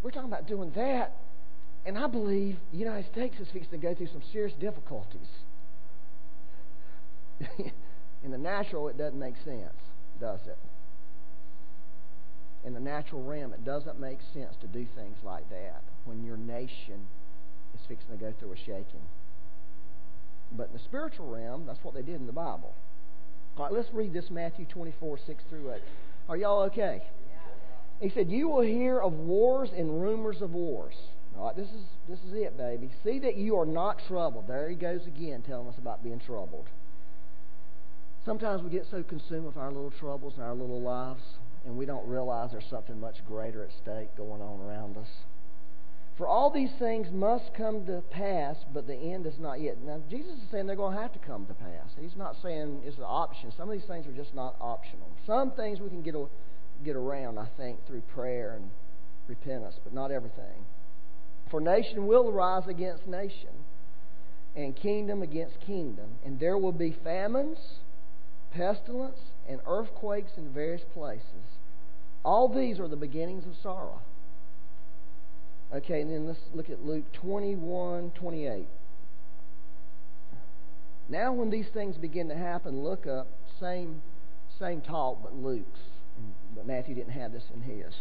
we're 0.03 0.11
talking 0.11 0.31
about 0.31 0.47
doing 0.47 0.73
that, 0.77 1.15
and 1.85 1.99
I 1.99 2.07
believe 2.07 2.57
the 2.73 2.79
United 2.79 3.11
States 3.13 3.37
is 3.41 3.49
fixing 3.53 3.71
to 3.73 3.79
go 3.79 3.95
through 3.95 4.09
some 4.09 4.23
serious 4.33 4.55
difficulties. 4.61 5.29
in 8.25 8.31
the 8.31 8.39
natural, 8.39 8.89
it 8.89 8.99
doesn't 8.99 9.19
make 9.19 9.35
sense, 9.45 9.75
does 10.21 10.41
it? 10.47 10.59
In 12.65 12.75
the 12.75 12.81
natural 12.81 13.23
realm, 13.23 13.53
it 13.53 13.65
doesn't 13.65 14.01
make 14.01 14.19
sense 14.33 14.55
to 14.61 14.67
do 14.67 14.87
things 14.97 15.17
like 15.25 15.49
that 15.51 15.83
when 16.05 16.25
your 16.25 16.37
nation 16.37 17.07
is 17.75 17.81
fixing 17.87 18.11
to 18.11 18.17
go 18.17 18.35
through 18.39 18.53
a 18.53 18.57
shaking. 18.57 19.07
But 20.53 20.69
in 20.69 20.73
the 20.73 20.83
spiritual 20.85 21.29
realm, 21.29 21.67
that's 21.67 21.83
what 21.83 21.95
they 21.95 22.03
did 22.03 22.17
in 22.17 22.27
the 22.27 22.33
Bible. 22.33 22.75
All 23.57 23.65
right, 23.65 23.73
let's 23.73 23.93
read 23.93 24.13
this 24.13 24.31
Matthew 24.31 24.67
24, 24.67 25.19
6 25.27 25.45
through 25.51 25.73
8. 25.73 25.81
Are 26.29 26.37
y'all 26.37 26.63
okay? 26.63 27.03
He 28.01 28.11
said, 28.11 28.31
You 28.31 28.49
will 28.49 28.63
hear 28.63 28.99
of 29.01 29.13
wars 29.13 29.71
and 29.77 30.01
rumors 30.01 30.41
of 30.41 30.53
wars. 30.53 30.95
All 31.37 31.47
right, 31.47 31.57
this 31.57 31.69
is, 31.69 31.83
this 32.09 32.19
is 32.21 32.33
it, 32.35 32.57
baby. 32.57 32.91
See 33.05 33.19
that 33.21 33.37
you 33.37 33.57
are 33.59 33.67
not 33.67 34.01
troubled. 34.09 34.49
There 34.49 34.69
he 34.69 34.77
goes 34.77 35.07
again, 35.07 35.43
telling 35.47 35.69
us 35.69 35.79
about 35.79 36.03
being 36.03 36.21
troubled. 36.21 36.67
Sometimes 38.25 38.63
we 38.63 38.71
get 38.71 38.87
so 38.91 39.03
consumed 39.03 39.47
with 39.47 39.57
our 39.57 39.69
little 39.69 39.93
troubles 39.93 40.35
and 40.37 40.45
our 40.45 40.55
little 40.55 40.81
lives, 40.81 41.23
and 41.65 41.77
we 41.77 41.87
don't 41.87 42.07
realize 42.07 42.51
there's 42.51 42.65
something 42.69 42.99
much 43.01 43.25
greater 43.27 43.65
at 43.65 43.71
stake 43.83 44.17
going 44.17 44.43
on 44.43 44.61
around 44.61 44.97
us. 44.97 45.09
For 46.19 46.27
all 46.27 46.51
these 46.51 46.73
things 46.81 47.07
must 47.13 47.55
come 47.55 47.87
to 47.87 48.03
pass, 48.11 48.57
but 48.75 48.89
the 48.89 48.97
end 48.97 49.25
is 49.25 49.39
not 49.39 49.61
yet. 49.61 49.81
Now, 49.81 50.03
Jesus 50.11 50.33
is 50.33 50.51
saying 50.51 50.67
they're 50.67 50.75
going 50.75 50.97
to 50.97 51.01
have 51.01 51.13
to 51.13 51.21
come 51.21 51.47
to 51.47 51.55
pass. 51.55 51.93
He's 51.99 52.17
not 52.17 52.35
saying 52.43 52.83
it's 52.85 52.99
an 52.99 53.05
option. 53.05 53.53
Some 53.57 53.71
of 53.71 53.79
these 53.79 53.87
things 53.89 54.05
are 54.09 54.13
just 54.13 54.35
not 54.35 54.57
optional. 54.61 55.09
Some 55.25 55.53
things 55.53 55.79
we 55.79 55.89
can 55.89 56.03
get, 56.03 56.17
get 56.85 56.97
around, 56.97 57.39
I 57.39 57.47
think, 57.57 57.87
through 57.87 58.03
prayer 58.15 58.55
and 58.57 58.71
repentance, 59.27 59.77
but 59.83 59.93
not 59.93 60.11
everything. 60.11 60.65
For 61.51 61.61
nation 61.61 62.07
will 62.07 62.31
rise 62.33 62.67
against 62.69 63.07
nation, 63.07 63.65
and 64.57 64.75
kingdom 64.75 65.23
against 65.23 65.61
kingdom, 65.61 66.07
and 66.25 66.41
there 66.41 66.59
will 66.59 66.73
be 66.73 66.97
famines, 67.05 67.59
pestilence, 68.53 69.19
and 69.49 69.61
earthquakes 69.67 70.33
in 70.37 70.53
various 70.53 70.83
places. 70.93 71.23
All 72.25 72.49
these 72.49 72.81
are 72.81 72.89
the 72.89 72.97
beginnings 72.97 73.47
of 73.47 73.55
sorrow. 73.63 74.01
Okay, 75.73 76.01
and 76.01 76.11
then 76.11 76.27
let's 76.27 76.41
look 76.55 76.71
at 76.71 76.85
Luke 76.85 77.05
21, 77.13 78.13
28. 78.15 78.67
Now, 81.11 81.33
when 81.33 81.51
these 81.51 81.69
things 81.73 81.97
begin 81.97 82.29
to 82.29 82.37
happen, 82.37 82.83
look 82.83 83.07
up. 83.07 83.29
Same, 83.61 84.03
same 84.59 84.81
talk, 84.81 85.23
but 85.23 85.35
Luke's. 85.35 85.81
But 86.55 86.67
Matthew 86.67 86.95
didn't 86.95 87.13
have 87.13 87.33
this 87.33 87.45
in 87.55 87.61
his. 87.63 87.95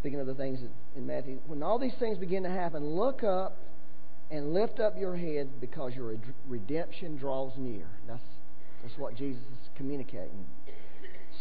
Speaking 0.00 0.20
of 0.20 0.26
the 0.26 0.34
things 0.34 0.60
in 0.96 1.06
Matthew, 1.06 1.40
when 1.46 1.62
all 1.62 1.78
these 1.78 1.94
things 1.98 2.18
begin 2.18 2.42
to 2.44 2.50
happen, 2.50 2.84
look 2.84 3.24
up 3.24 3.56
and 4.30 4.52
lift 4.52 4.80
up 4.80 4.98
your 4.98 5.16
head 5.16 5.48
because 5.60 5.94
your 5.94 6.14
redemption 6.48 7.16
draws 7.16 7.52
near. 7.56 7.86
That's, 8.06 8.22
that's 8.82 8.98
what 8.98 9.14
Jesus 9.16 9.42
is 9.42 9.68
communicating. 9.76 10.46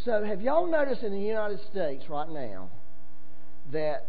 So, 0.03 0.23
have 0.23 0.41
y'all 0.41 0.69
noticed 0.69 1.03
in 1.03 1.11
the 1.11 1.19
United 1.19 1.59
States 1.71 2.05
right 2.09 2.29
now 2.29 2.69
that 3.71 4.05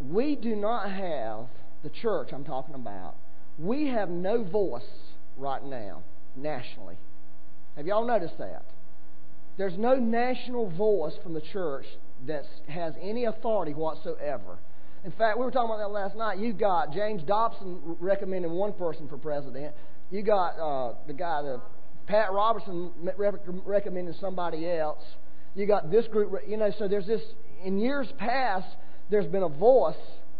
we 0.00 0.34
do 0.34 0.56
not 0.56 0.90
have, 0.90 1.46
the 1.82 1.90
church 1.90 2.30
I'm 2.32 2.44
talking 2.44 2.74
about, 2.74 3.14
we 3.58 3.88
have 3.88 4.08
no 4.08 4.42
voice 4.42 4.82
right 5.36 5.62
now, 5.64 6.02
nationally. 6.36 6.96
Have 7.76 7.86
y'all 7.86 8.06
noticed 8.06 8.38
that? 8.38 8.64
There's 9.58 9.76
no 9.76 9.96
national 9.96 10.70
voice 10.70 11.14
from 11.22 11.34
the 11.34 11.42
church 11.52 11.84
that 12.26 12.44
has 12.68 12.94
any 13.00 13.24
authority 13.24 13.74
whatsoever. 13.74 14.58
In 15.04 15.12
fact, 15.12 15.38
we 15.38 15.44
were 15.44 15.50
talking 15.50 15.70
about 15.70 15.78
that 15.78 15.90
last 15.90 16.16
night. 16.16 16.38
You 16.38 16.52
got 16.52 16.92
James 16.92 17.22
Dobson 17.24 17.80
recommending 18.00 18.52
one 18.52 18.72
person 18.72 19.08
for 19.08 19.18
president. 19.18 19.74
You 20.10 20.22
got 20.22 20.58
uh, 20.58 20.94
the 21.06 21.12
guy, 21.12 21.42
the 21.42 21.60
Pat 22.06 22.32
Robertson 22.32 22.92
recommending 23.66 24.14
somebody 24.20 24.70
else. 24.70 25.02
You 25.54 25.66
got 25.66 25.90
this 25.90 26.06
group. 26.06 26.32
You 26.46 26.56
know, 26.56 26.70
so 26.78 26.88
there's 26.88 27.06
this. 27.06 27.22
In 27.64 27.78
years 27.78 28.08
past, 28.18 28.66
there's 29.10 29.26
been 29.26 29.42
a 29.42 29.48
voice. 29.48 29.96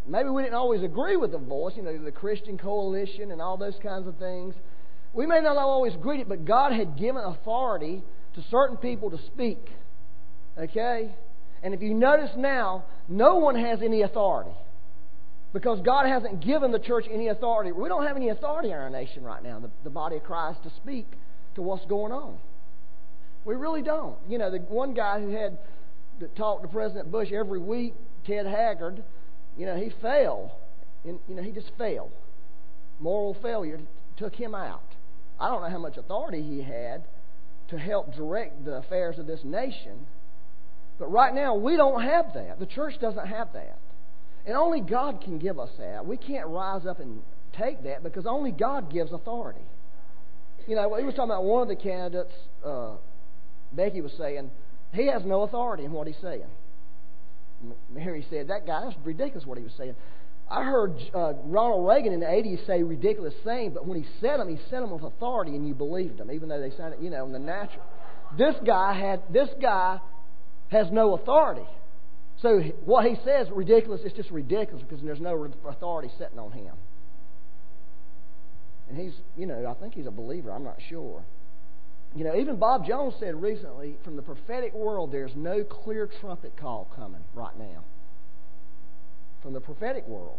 Maybe 0.06 0.28
we 0.28 0.42
didn't 0.42 0.56
always 0.56 0.82
agree 0.82 1.16
with 1.16 1.32
the 1.32 1.38
voice, 1.38 1.74
you 1.76 1.82
know, 1.82 1.96
the 1.96 2.10
Christian 2.10 2.58
coalition 2.58 3.30
and 3.30 3.40
all 3.40 3.56
those 3.56 3.76
kinds 3.82 4.08
of 4.08 4.16
things. 4.16 4.54
We 5.12 5.26
may 5.26 5.40
not 5.40 5.56
always 5.56 5.94
agree 5.94 6.20
it, 6.20 6.28
but 6.28 6.44
God 6.44 6.72
had 6.72 6.96
given 6.96 7.22
authority 7.22 8.02
to 8.34 8.42
certain 8.50 8.76
people 8.76 9.10
to 9.10 9.18
speak. 9.26 9.58
Okay? 10.58 11.14
And 11.62 11.74
if 11.74 11.82
you 11.82 11.94
notice 11.94 12.30
now, 12.36 12.84
no 13.08 13.36
one 13.36 13.56
has 13.56 13.80
any 13.82 14.02
authority. 14.02 14.52
Because 15.52 15.80
God 15.82 16.06
hasn't 16.06 16.40
given 16.40 16.72
the 16.72 16.78
church 16.78 17.04
any 17.10 17.28
authority. 17.28 17.72
We 17.72 17.88
don't 17.88 18.06
have 18.06 18.16
any 18.16 18.30
authority 18.30 18.68
in 18.70 18.74
our 18.74 18.90
nation 18.90 19.22
right 19.22 19.42
now, 19.42 19.58
the, 19.60 19.70
the 19.84 19.90
body 19.90 20.16
of 20.16 20.24
Christ, 20.24 20.62
to 20.64 20.70
speak 20.76 21.06
to 21.56 21.62
what's 21.62 21.84
going 21.86 22.10
on. 22.10 22.38
We 23.44 23.54
really 23.54 23.82
don't. 23.82 24.16
You 24.28 24.38
know, 24.38 24.50
the 24.50 24.58
one 24.58 24.94
guy 24.94 25.20
who 25.20 25.30
had 25.30 25.58
talked 26.36 26.62
to 26.62 26.68
President 26.68 27.10
Bush 27.10 27.32
every 27.32 27.58
week 27.58 27.94
Ted 28.26 28.46
Haggard, 28.46 29.02
you 29.56 29.66
know, 29.66 29.76
he 29.76 29.90
fell. 30.00 30.56
In, 31.04 31.18
you 31.28 31.34
know, 31.34 31.42
he 31.42 31.50
just 31.50 31.70
fell. 31.76 32.10
Moral 33.00 33.36
failure 33.42 33.80
took 34.16 34.34
him 34.34 34.54
out. 34.54 34.82
I 35.40 35.48
don't 35.48 35.62
know 35.62 35.70
how 35.70 35.78
much 35.78 35.96
authority 35.96 36.42
he 36.42 36.62
had 36.62 37.02
to 37.72 37.78
help 37.78 38.14
direct 38.14 38.64
the 38.64 38.76
affairs 38.76 39.18
of 39.18 39.26
this 39.26 39.40
nation. 39.42 40.06
But 40.98 41.10
right 41.10 41.34
now, 41.34 41.56
we 41.56 41.76
don't 41.76 42.02
have 42.02 42.34
that. 42.34 42.60
The 42.60 42.66
church 42.66 42.94
doesn't 43.00 43.26
have 43.26 43.52
that. 43.54 43.78
And 44.46 44.56
only 44.56 44.80
God 44.80 45.22
can 45.22 45.38
give 45.38 45.58
us 45.58 45.70
that. 45.78 46.06
We 46.06 46.16
can't 46.16 46.46
rise 46.48 46.86
up 46.86 47.00
and 47.00 47.22
take 47.56 47.82
that 47.84 48.02
because 48.02 48.26
only 48.26 48.52
God 48.52 48.92
gives 48.92 49.12
authority. 49.12 49.64
You 50.66 50.76
know, 50.76 50.94
he 50.94 51.04
was 51.04 51.14
talking 51.14 51.30
about 51.30 51.44
one 51.44 51.62
of 51.62 51.68
the 51.68 51.76
candidates, 51.76 52.32
uh, 52.64 52.92
Becky 53.72 54.00
was 54.00 54.12
saying, 54.18 54.50
he 54.92 55.06
has 55.06 55.24
no 55.24 55.42
authority 55.42 55.84
in 55.84 55.92
what 55.92 56.06
he's 56.06 56.16
saying. 56.20 56.44
Mary 57.90 58.26
said, 58.28 58.48
That 58.48 58.66
guy, 58.66 58.84
that's 58.84 58.96
ridiculous 59.04 59.46
what 59.46 59.56
he 59.56 59.64
was 59.64 59.72
saying. 59.78 59.94
I 60.52 60.64
heard 60.64 60.94
uh, 61.14 61.32
Ronald 61.44 61.86
Reagan 61.86 62.12
in 62.12 62.20
the 62.20 62.26
80s 62.26 62.66
say 62.66 62.82
ridiculous 62.82 63.32
things, 63.42 63.72
but 63.72 63.86
when 63.86 64.00
he 64.02 64.06
said 64.20 64.38
them, 64.38 64.48
he 64.48 64.58
said 64.68 64.82
them 64.82 64.90
with 64.90 65.02
authority 65.02 65.56
and 65.56 65.66
you 65.66 65.74
believed 65.74 66.18
them, 66.18 66.30
even 66.30 66.50
though 66.50 66.60
they 66.60 66.76
sounded, 66.76 67.02
you 67.02 67.08
know, 67.08 67.24
in 67.24 67.32
the 67.32 67.38
natural. 67.38 67.82
This 68.36 68.54
guy 68.64 68.92
had, 68.92 69.22
this 69.32 69.48
guy 69.60 69.98
has 70.68 70.88
no 70.90 71.14
authority. 71.14 71.66
So 72.42 72.60
what 72.84 73.06
he 73.06 73.16
says 73.24 73.46
ridiculous, 73.50 74.02
it's 74.04 74.14
just 74.14 74.30
ridiculous 74.30 74.84
because 74.86 75.02
there's 75.02 75.20
no 75.20 75.48
authority 75.66 76.10
sitting 76.18 76.38
on 76.38 76.52
him. 76.52 76.74
And 78.90 78.98
he's, 78.98 79.14
you 79.38 79.46
know, 79.46 79.66
I 79.66 79.80
think 79.80 79.94
he's 79.94 80.06
a 80.06 80.10
believer. 80.10 80.52
I'm 80.52 80.64
not 80.64 80.76
sure. 80.90 81.24
You 82.14 82.24
know, 82.24 82.36
even 82.36 82.56
Bob 82.56 82.86
Jones 82.86 83.14
said 83.18 83.40
recently 83.40 83.96
from 84.04 84.16
the 84.16 84.22
prophetic 84.22 84.74
world, 84.74 85.12
there's 85.12 85.32
no 85.34 85.64
clear 85.64 86.10
trumpet 86.20 86.56
call 86.58 86.88
coming 86.94 87.22
right 87.34 87.56
now. 87.58 87.84
From 89.42 89.52
the 89.52 89.60
prophetic 89.60 90.06
world. 90.06 90.38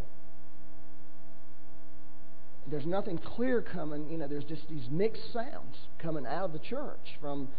There's 2.67 2.85
nothing 2.85 3.17
clear 3.17 3.61
coming. 3.61 4.09
You 4.09 4.17
know, 4.17 4.27
there's 4.27 4.45
just 4.45 4.61
these 4.69 4.87
mixed 4.89 5.33
sounds 5.33 5.75
coming 5.99 6.25
out 6.25 6.45
of 6.45 6.53
the 6.53 6.59
church 6.59 7.17
from 7.19 7.49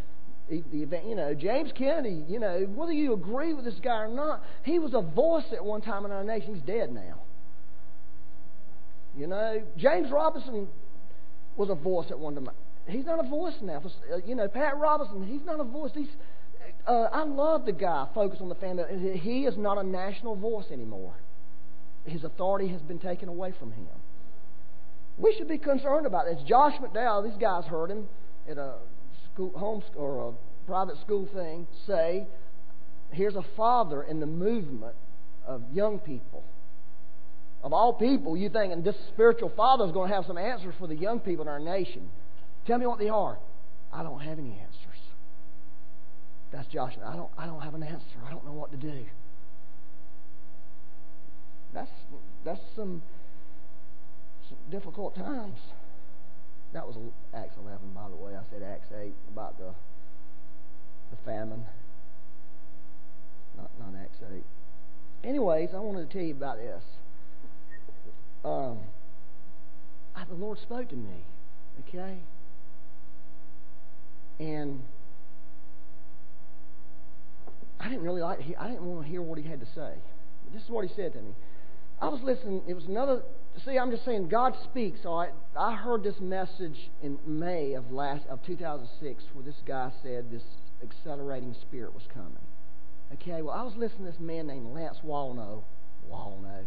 the 0.49 0.63
event. 0.73 1.07
You 1.07 1.15
know, 1.15 1.35
James 1.35 1.71
Kennedy, 1.77 2.25
you 2.29 2.39
know, 2.39 2.67
whether 2.75 2.93
you 2.93 3.13
agree 3.13 3.53
with 3.53 3.67
this 3.67 3.79
guy 3.83 4.03
or 4.03 4.09
not, 4.09 4.43
he 4.63 4.79
was 4.79 4.95
a 4.95 5.03
voice 5.03 5.45
at 5.53 5.63
one 5.63 5.83
time 5.83 6.07
in 6.07 6.11
our 6.11 6.25
nation. 6.25 6.55
He's 6.55 6.63
dead 6.63 6.93
now. 6.93 7.21
You 9.17 9.27
know, 9.27 9.63
James 9.77 10.11
Robinson 10.11 10.69
was 11.57 11.69
a 11.69 11.75
voice 11.75 12.07
at 12.11 12.19
one 12.19 12.35
time 12.35 12.49
he's 12.87 13.05
not 13.05 13.25
a 13.25 13.29
voice 13.29 13.55
now. 13.63 13.83
Uh, 14.13 14.17
you 14.27 14.35
know, 14.35 14.49
Pat 14.49 14.77
Robertson, 14.77 15.27
he's 15.27 15.45
not 15.45 15.61
a 15.61 15.65
voice. 15.65 15.93
He's, 15.95 16.09
uh, 16.87 17.09
I 17.13 17.25
love 17.25 17.65
the 17.65 17.73
guy 17.73 18.09
focused 18.15 18.43
on 18.43 18.49
the 18.49 18.55
family. 18.55 19.19
He 19.19 19.47
is 19.47 19.57
not 19.57 19.79
a 19.79 19.83
national 19.83 20.37
voice 20.37 20.67
anymore. 20.71 21.15
His 22.05 22.25
authority 22.25 22.69
has 22.69 22.83
been 22.83 22.99
taken 22.99 23.29
away 23.29 23.53
from 23.59 23.73
him. 23.73 23.87
We 25.17 25.35
should 25.35 25.49
be 25.49 25.59
concerned 25.59 26.07
about 26.07 26.27
this. 26.27 26.43
Josh 26.47 26.75
McDowell, 26.81 27.25
these 27.25 27.39
guys 27.41 27.65
heard 27.65 27.91
him 27.91 28.09
at 28.49 28.59
a 28.59 28.75
school, 29.33 29.51
home 29.57 29.83
or 29.97 30.31
a 30.31 30.33
private 30.67 30.99
school 31.01 31.27
thing 31.33 31.67
say, 31.87 32.27
"Here's 33.11 33.37
a 33.37 33.45
father 33.57 34.03
in 34.03 34.21
the 34.21 34.27
movement 34.27 34.97
of 35.47 35.63
young 35.73 35.99
people." 35.99 36.43
Of 37.63 37.73
all 37.73 37.95
people, 37.95 38.37
you 38.37 38.51
think, 38.51 38.73
and 38.73 38.85
this 38.85 38.97
spiritual 39.09 39.49
father 39.51 39.87
is 39.87 39.93
going 39.93 40.11
to 40.11 40.15
have 40.15 40.27
some 40.27 40.37
answers 40.37 40.75
for 40.79 40.87
the 40.87 40.97
young 40.97 41.21
people 41.21 41.43
in 41.43 41.49
our 41.49 41.61
nation. 41.61 42.11
Tell 42.67 42.79
me 42.79 42.87
what 42.87 42.99
they 42.99 43.09
are. 43.09 43.39
I 43.91 44.03
don't 44.03 44.21
have 44.21 44.39
any 44.39 44.51
answers. 44.51 45.01
That's 46.53 46.69
Joshua. 46.69 47.05
I 47.07 47.17
don't, 47.17 47.31
I 47.39 47.47
don't 47.47 47.63
have 47.63 47.75
an 47.75 47.83
answer. 47.83 48.05
I 48.27 48.31
don't 48.31 48.45
know 48.45 48.53
what 48.53 48.71
to 48.73 48.77
do. 48.77 49.07
That's, 51.75 51.91
that's 52.45 52.61
some, 52.77 53.03
some 54.49 54.59
difficult 54.71 55.17
times. 55.17 55.59
That 56.73 56.87
was 56.87 56.97
Acts 57.35 57.55
11, 57.61 57.79
by 57.95 58.09
the 58.09 58.17
way. 58.17 58.33
I 58.35 58.43
said 58.51 58.63
Acts 58.63 58.89
8 58.97 59.13
about 59.33 59.59
the, 59.59 59.75
the 61.11 61.17
famine. 61.25 61.65
Not, 63.57 63.71
not 63.79 64.01
Acts 64.01 64.19
8. 64.33 64.43
Anyways, 65.29 65.71
I 65.75 65.81
wanted 65.81 66.09
to 66.09 66.13
tell 66.13 66.25
you 66.25 66.35
about 66.35 66.59
this. 66.59 66.83
Um, 68.45 68.79
I, 70.15 70.25
the 70.25 70.35
Lord 70.35 70.59
spoke 70.59 70.89
to 70.91 70.97
me, 70.97 71.25
okay? 71.89 72.19
And 74.39 74.83
I 77.81 77.89
didn't 77.89 78.03
really 78.03 78.21
like. 78.23 78.41
I 78.59 78.69
didn't 78.69 78.85
want 78.85 79.03
to 79.03 79.09
hear 79.09 79.23
what 79.23 79.39
he 79.39 79.49
had 79.49 79.61
to 79.61 79.67
say. 79.67 79.93
But 80.45 80.53
this 80.53 80.63
is 80.63 80.69
what 80.69 80.85
he 80.87 80.95
said 80.95 81.13
to 81.15 81.21
me. 81.21 81.35
I 82.01 82.09
was 82.09 82.21
listening. 82.23 82.63
It 82.67 82.75
was 82.75 82.85
another. 82.85 83.23
See, 83.65 83.79
I'm 83.79 83.91
just 83.91 84.05
saying 84.05 84.29
God 84.29 84.55
speaks. 84.65 85.01
All 85.05 85.19
right. 85.19 85.31
I 85.57 85.73
I 85.73 85.77
heard 85.77 86.03
this 86.03 86.19
message 86.21 86.91
in 87.03 87.19
May 87.27 87.75
of 87.75 87.91
last 87.91 88.27
of 88.29 88.45
2006, 88.45 89.25
where 89.33 89.45
this 89.45 89.55
guy 89.67 89.91
said 90.03 90.31
this 90.31 90.43
accelerating 90.83 91.55
spirit 91.63 91.95
was 91.95 92.05
coming. 92.13 92.33
Okay. 93.15 93.43
Well, 93.43 93.57
I 93.57 93.63
was 93.63 93.75
listening 93.77 94.07
to 94.07 94.13
this 94.13 94.21
man 94.21 94.47
named 94.47 94.75
Lance 94.75 94.99
Wallnau. 95.05 95.63
Wallnau. 96.11 96.67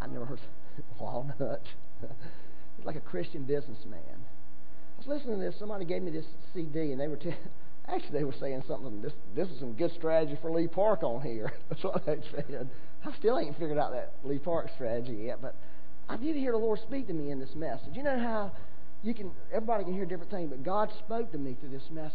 I 0.00 0.06
never 0.06 0.24
heard 0.24 0.40
Walnut. 1.00 1.62
He's 2.76 2.86
like 2.86 2.96
a 2.96 3.00
Christian 3.00 3.44
businessman. 3.44 4.00
I 4.08 4.98
was 4.98 5.06
listening 5.06 5.38
to 5.38 5.44
this. 5.44 5.56
Somebody 5.58 5.84
gave 5.84 6.02
me 6.02 6.10
this 6.10 6.26
CD, 6.54 6.92
and 6.92 7.00
they 7.00 7.08
were. 7.08 7.16
T- 7.16 7.34
Actually, 7.88 8.18
they 8.18 8.24
were 8.24 8.34
saying 8.38 8.62
something. 8.68 9.02
This 9.02 9.12
this 9.34 9.48
is 9.48 9.58
some 9.58 9.72
good 9.72 9.92
strategy 9.92 10.38
for 10.40 10.52
Lee 10.52 10.68
Park 10.68 11.02
on 11.02 11.20
here. 11.20 11.52
That's 11.68 11.82
what 11.82 12.06
they 12.06 12.18
said. 12.30 12.68
I 13.04 13.12
still 13.18 13.38
ain't 13.38 13.58
figured 13.58 13.78
out 13.78 13.92
that 13.92 14.12
Lee 14.24 14.38
Park 14.38 14.68
strategy 14.74 15.24
yet, 15.24 15.42
but 15.42 15.56
I 16.08 16.16
did 16.16 16.36
hear 16.36 16.52
the 16.52 16.58
Lord 16.58 16.78
speak 16.80 17.08
to 17.08 17.12
me 17.12 17.30
in 17.30 17.40
this 17.40 17.54
message. 17.56 17.94
You 17.94 18.04
know 18.04 18.18
how 18.18 18.52
you 19.02 19.14
can 19.14 19.32
everybody 19.52 19.84
can 19.84 19.94
hear 19.94 20.04
different 20.04 20.30
things, 20.30 20.48
but 20.50 20.62
God 20.62 20.90
spoke 20.98 21.32
to 21.32 21.38
me 21.38 21.56
through 21.58 21.70
this 21.70 21.90
message. 21.90 22.14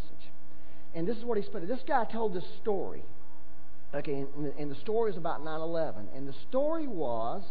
And 0.95 1.07
this 1.07 1.17
is 1.17 1.25
what 1.25 1.37
He 1.37 1.43
spoke. 1.43 1.67
This 1.67 1.83
guy 1.85 2.05
told 2.05 2.33
this 2.33 2.45
story. 2.61 3.03
Okay, 3.93 4.25
and 4.35 4.53
and 4.57 4.71
the 4.71 4.75
story 4.75 5.11
is 5.11 5.17
about 5.17 5.41
9/11, 5.41 6.15
and 6.15 6.27
the 6.27 6.35
story 6.49 6.87
was 6.87 7.43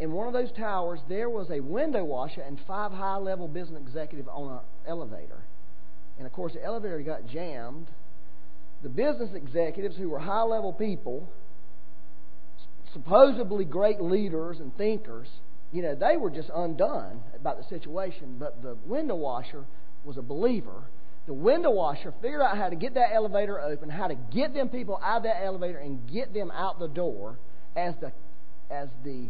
in 0.00 0.12
one 0.12 0.26
of 0.26 0.32
those 0.32 0.50
towers 0.52 1.00
there 1.08 1.28
was 1.28 1.50
a 1.50 1.60
window 1.60 2.02
washer 2.02 2.40
and 2.40 2.58
five 2.66 2.92
high-level 2.92 3.48
business 3.48 3.80
executives 3.82 4.28
on 4.32 4.52
an 4.52 4.60
elevator 4.86 5.44
and 6.22 6.26
of 6.28 6.32
course, 6.32 6.52
the 6.52 6.62
elevator 6.62 7.00
got 7.00 7.26
jammed. 7.26 7.88
The 8.84 8.88
business 8.88 9.30
executives, 9.34 9.96
who 9.96 10.08
were 10.08 10.20
high 10.20 10.44
level 10.44 10.72
people, 10.72 11.28
supposedly 12.92 13.64
great 13.64 14.00
leaders 14.00 14.60
and 14.60 14.76
thinkers, 14.76 15.26
you 15.72 15.82
know, 15.82 15.96
they 15.96 16.16
were 16.16 16.30
just 16.30 16.48
undone 16.54 17.20
about 17.34 17.58
the 17.58 17.64
situation. 17.68 18.36
But 18.38 18.62
the 18.62 18.76
window 18.86 19.16
washer 19.16 19.64
was 20.04 20.16
a 20.16 20.22
believer. 20.22 20.84
The 21.26 21.34
window 21.34 21.70
washer 21.70 22.14
figured 22.22 22.40
out 22.40 22.56
how 22.56 22.68
to 22.68 22.76
get 22.76 22.94
that 22.94 23.12
elevator 23.12 23.60
open, 23.60 23.90
how 23.90 24.06
to 24.06 24.14
get 24.14 24.54
them 24.54 24.68
people 24.68 25.00
out 25.02 25.16
of 25.16 25.22
that 25.24 25.42
elevator 25.42 25.78
and 25.78 26.08
get 26.08 26.32
them 26.32 26.52
out 26.52 26.78
the 26.78 26.86
door 26.86 27.36
as 27.74 27.94
the 28.00 28.12
as 28.70 28.86
the 29.04 29.26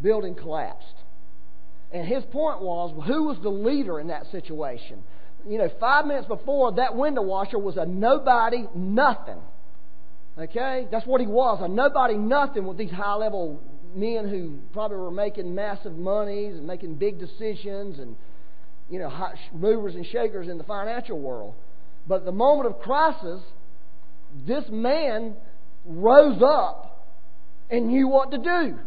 building 0.00 0.34
collapsed. 0.34 0.94
And 1.92 2.08
his 2.08 2.24
point 2.24 2.62
was, 2.62 2.94
who 3.06 3.24
was 3.24 3.36
the 3.42 3.50
leader 3.50 4.00
in 4.00 4.06
that 4.06 4.30
situation? 4.30 5.04
You 5.48 5.58
know, 5.58 5.70
five 5.80 6.06
minutes 6.06 6.26
before, 6.26 6.72
that 6.72 6.96
window 6.96 7.22
washer 7.22 7.58
was 7.58 7.76
a 7.76 7.86
nobody, 7.86 8.68
nothing. 8.74 9.40
Okay? 10.38 10.86
That's 10.90 11.06
what 11.06 11.20
he 11.20 11.26
was, 11.26 11.60
a 11.62 11.68
nobody, 11.68 12.16
nothing 12.16 12.66
with 12.66 12.76
these 12.76 12.90
high 12.90 13.14
level 13.14 13.60
men 13.94 14.28
who 14.28 14.58
probably 14.72 14.98
were 14.98 15.10
making 15.10 15.54
massive 15.54 15.96
monies 15.96 16.54
and 16.54 16.66
making 16.66 16.96
big 16.96 17.18
decisions 17.18 17.98
and, 17.98 18.16
you 18.90 18.98
know, 18.98 19.10
movers 19.52 19.94
and 19.94 20.04
shakers 20.06 20.48
in 20.48 20.58
the 20.58 20.64
financial 20.64 21.18
world. 21.18 21.54
But 22.06 22.24
the 22.24 22.32
moment 22.32 22.68
of 22.68 22.80
crisis, 22.80 23.40
this 24.46 24.64
man 24.70 25.34
rose 25.84 26.42
up 26.42 27.08
and 27.70 27.88
knew 27.88 28.08
what 28.08 28.30
to 28.32 28.38
do 28.38 28.78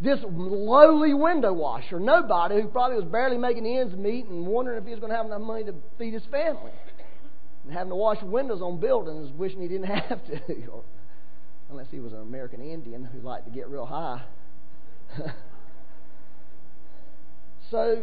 this 0.00 0.18
lowly 0.28 1.14
window 1.14 1.52
washer, 1.52 1.98
nobody 1.98 2.60
who 2.60 2.68
probably 2.68 2.96
was 2.96 3.06
barely 3.06 3.38
making 3.38 3.66
ends 3.66 3.96
meet 3.96 4.26
and 4.26 4.46
wondering 4.46 4.78
if 4.78 4.84
he 4.84 4.90
was 4.90 5.00
going 5.00 5.10
to 5.10 5.16
have 5.16 5.26
enough 5.26 5.40
money 5.40 5.64
to 5.64 5.74
feed 5.98 6.12
his 6.12 6.24
family. 6.30 6.72
And 7.64 7.72
having 7.72 7.88
to 7.90 7.96
wash 7.96 8.22
windows 8.22 8.60
on 8.60 8.78
buildings, 8.78 9.30
wishing 9.36 9.62
he 9.62 9.68
didn't 9.68 9.86
have 9.86 10.24
to. 10.26 10.66
or, 10.66 10.84
unless 11.70 11.86
he 11.90 11.98
was 11.98 12.12
an 12.12 12.20
American 12.20 12.60
Indian 12.60 13.04
who 13.04 13.20
liked 13.20 13.46
to 13.46 13.50
get 13.50 13.68
real 13.68 13.86
high. 13.86 14.22
so, 17.70 18.02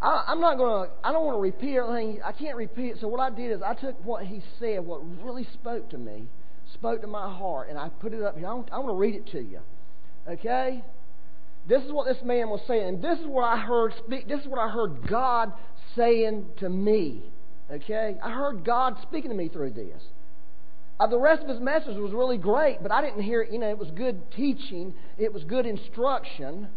I, 0.00 0.24
I'm 0.28 0.40
not 0.40 0.56
going 0.56 0.86
to, 0.86 0.94
I 1.02 1.10
don't 1.12 1.24
want 1.26 1.36
to 1.36 1.40
repeat 1.40 1.76
everything. 1.78 2.20
I 2.24 2.30
can't 2.30 2.56
repeat. 2.56 2.94
So, 3.00 3.08
what 3.08 3.20
I 3.20 3.34
did 3.34 3.50
is 3.50 3.60
I 3.60 3.74
took 3.74 4.02
what 4.04 4.24
he 4.24 4.40
said, 4.60 4.86
what 4.86 5.00
really 5.24 5.48
spoke 5.52 5.90
to 5.90 5.98
me, 5.98 6.28
spoke 6.74 7.00
to 7.00 7.08
my 7.08 7.28
heart, 7.34 7.70
and 7.70 7.76
I 7.76 7.88
put 7.88 8.12
it 8.12 8.22
up 8.22 8.38
here. 8.38 8.46
I 8.46 8.50
I 8.50 8.78
want 8.78 8.88
to 8.88 8.94
read 8.94 9.16
it 9.16 9.26
to 9.32 9.40
you. 9.40 9.60
Okay? 10.28 10.84
This 11.68 11.82
is 11.82 11.92
what 11.92 12.06
this 12.06 12.22
man 12.24 12.48
was 12.48 12.60
saying. 12.66 12.88
And 12.88 13.02
this 13.02 13.18
is 13.18 13.26
what 13.26 13.44
I 13.44 13.58
heard 13.58 13.92
speak. 14.04 14.26
This 14.26 14.40
is 14.40 14.46
what 14.46 14.58
I 14.58 14.68
heard 14.68 15.06
God 15.06 15.52
saying 15.94 16.46
to 16.60 16.68
me. 16.68 17.22
Okay? 17.70 18.16
I 18.22 18.30
heard 18.30 18.64
God 18.64 18.96
speaking 19.02 19.30
to 19.30 19.36
me 19.36 19.48
through 19.48 19.72
this. 19.72 20.02
Uh, 20.98 21.06
the 21.06 21.18
rest 21.18 21.42
of 21.42 21.48
his 21.48 21.60
message 21.60 21.96
was 21.96 22.12
really 22.12 22.38
great, 22.38 22.82
but 22.82 22.90
I 22.90 23.02
didn't 23.02 23.22
hear. 23.22 23.42
You 23.42 23.58
know, 23.58 23.68
it 23.68 23.78
was 23.78 23.90
good 23.90 24.32
teaching, 24.32 24.94
it 25.18 25.32
was 25.32 25.44
good 25.44 25.66
instruction. 25.66 26.68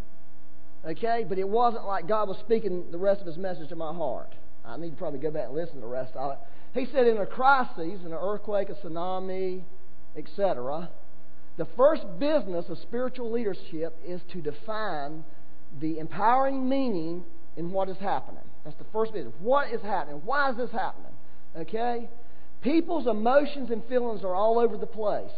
Okay? 0.85 1.25
But 1.27 1.39
it 1.39 1.47
wasn't 1.47 1.85
like 1.85 2.07
God 2.07 2.27
was 2.27 2.37
speaking 2.39 2.91
the 2.91 2.97
rest 2.97 3.21
of 3.21 3.27
his 3.27 3.37
message 3.37 3.69
to 3.69 3.77
my 3.77 3.93
heart. 3.93 4.35
I 4.65 4.77
need 4.77 4.91
to 4.91 4.95
probably 4.97 5.19
go 5.19 5.31
back 5.31 5.45
and 5.45 5.55
listen 5.55 5.75
to 5.75 5.81
the 5.81 5.87
rest 5.87 6.13
of 6.15 6.33
it. 6.33 6.37
He 6.73 6.85
said, 6.91 7.07
in 7.07 7.17
a 7.17 7.25
crisis, 7.25 7.99
in 8.05 8.07
an 8.07 8.19
earthquake, 8.21 8.69
a 8.69 8.73
tsunami, 8.73 9.63
etc., 10.15 10.89
the 11.61 11.67
first 11.77 12.03
business 12.17 12.65
of 12.69 12.79
spiritual 12.79 13.31
leadership 13.31 13.95
is 14.03 14.19
to 14.31 14.41
define 14.41 15.23
the 15.79 15.99
empowering 15.99 16.67
meaning 16.67 17.23
in 17.55 17.71
what 17.71 17.87
is 17.87 17.97
happening. 17.97 18.41
That's 18.63 18.75
the 18.77 18.85
first 18.91 19.13
business. 19.13 19.35
What 19.39 19.71
is 19.71 19.79
happening? 19.83 20.23
Why 20.25 20.49
is 20.49 20.57
this 20.57 20.71
happening? 20.71 21.11
Okay? 21.55 22.09
People's 22.63 23.05
emotions 23.05 23.69
and 23.69 23.85
feelings 23.85 24.23
are 24.23 24.33
all 24.33 24.57
over 24.57 24.75
the 24.75 24.87
place. 24.87 25.29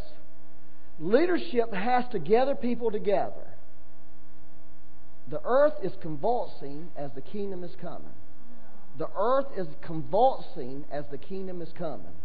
Leadership 0.97 1.73
has 1.73 2.05
to 2.13 2.19
gather 2.19 2.55
people 2.55 2.89
together. 2.89 3.45
The 5.29 5.41
earth 5.43 5.73
is 5.83 5.91
convulsing 6.01 6.88
as 6.95 7.12
the 7.15 7.21
kingdom 7.21 7.65
is 7.65 7.75
coming. 7.81 8.13
The 8.97 9.09
earth 9.17 9.47
is 9.57 9.67
convulsing 9.81 10.86
as 10.89 11.03
the 11.12 11.17
kingdom 11.17 11.62
is 11.62 11.73
coming. 11.77 12.15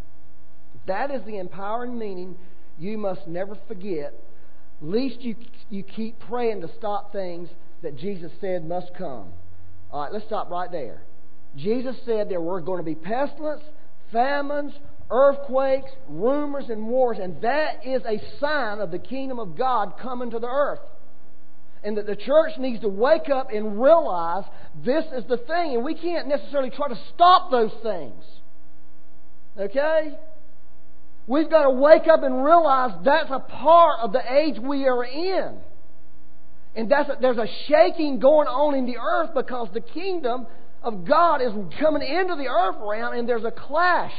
That 0.87 1.11
is 1.11 1.21
the 1.25 1.37
empowering 1.37 1.99
meaning 1.99 2.37
you 2.79 2.97
must 2.97 3.27
never 3.27 3.57
forget, 3.67 4.13
least 4.81 5.21
you, 5.21 5.35
you 5.69 5.83
keep 5.83 6.19
praying 6.19 6.61
to 6.61 6.69
stop 6.77 7.11
things 7.11 7.49
that 7.81 7.97
Jesus 7.97 8.31
said 8.39 8.67
must 8.67 8.93
come. 8.97 9.31
All 9.91 10.03
right, 10.03 10.13
let's 10.13 10.25
stop 10.25 10.49
right 10.49 10.71
there. 10.71 11.01
Jesus 11.55 11.95
said 12.05 12.29
there 12.29 12.41
were 12.41 12.61
going 12.61 12.77
to 12.77 12.83
be 12.83 12.95
pestilence, 12.95 13.63
famines, 14.11 14.73
earthquakes, 15.09 15.91
rumors, 16.07 16.65
and 16.69 16.87
wars, 16.87 17.17
and 17.21 17.41
that 17.41 17.85
is 17.85 18.01
a 18.05 18.21
sign 18.39 18.79
of 18.79 18.91
the 18.91 18.99
kingdom 18.99 19.39
of 19.39 19.57
God 19.57 19.93
coming 20.01 20.31
to 20.31 20.39
the 20.39 20.47
earth. 20.47 20.79
And 21.83 21.97
that 21.97 22.05
the 22.05 22.15
church 22.15 22.51
needs 22.59 22.81
to 22.81 22.89
wake 22.89 23.29
up 23.29 23.49
and 23.51 23.81
realize 23.81 24.43
this 24.85 25.05
is 25.15 25.23
the 25.27 25.37
thing, 25.37 25.75
and 25.75 25.83
we 25.83 25.95
can't 25.95 26.27
necessarily 26.27 26.69
try 26.69 26.89
to 26.89 26.99
stop 27.15 27.49
those 27.51 27.71
things. 27.81 28.23
Okay? 29.57 30.17
We've 31.29 31.47
got 31.47 31.61
to 31.61 31.69
wake 31.69 32.07
up 32.11 32.23
and 32.23 32.43
realize 32.43 32.89
that's 33.05 33.29
a 33.29 33.37
part 33.37 33.99
of 33.99 34.13
the 34.13 34.33
age 34.33 34.57
we 34.57 34.87
are 34.87 35.03
in. 35.03 35.59
And 36.75 36.89
that's 36.89 37.07
a, 37.07 37.17
there's 37.21 37.37
a 37.37 37.45
shaking 37.67 38.17
going 38.19 38.47
on 38.47 38.73
in 38.73 38.87
the 38.87 38.97
earth 38.97 39.35
because 39.35 39.67
the 39.71 39.79
kingdom 39.79 40.47
of 40.81 41.05
God 41.05 41.43
is 41.43 41.51
coming 41.79 42.01
into 42.01 42.35
the 42.35 42.47
earth 42.47 42.77
realm 42.81 43.13
and 43.13 43.29
there's 43.29 43.43
a 43.43 43.51
clash 43.51 44.11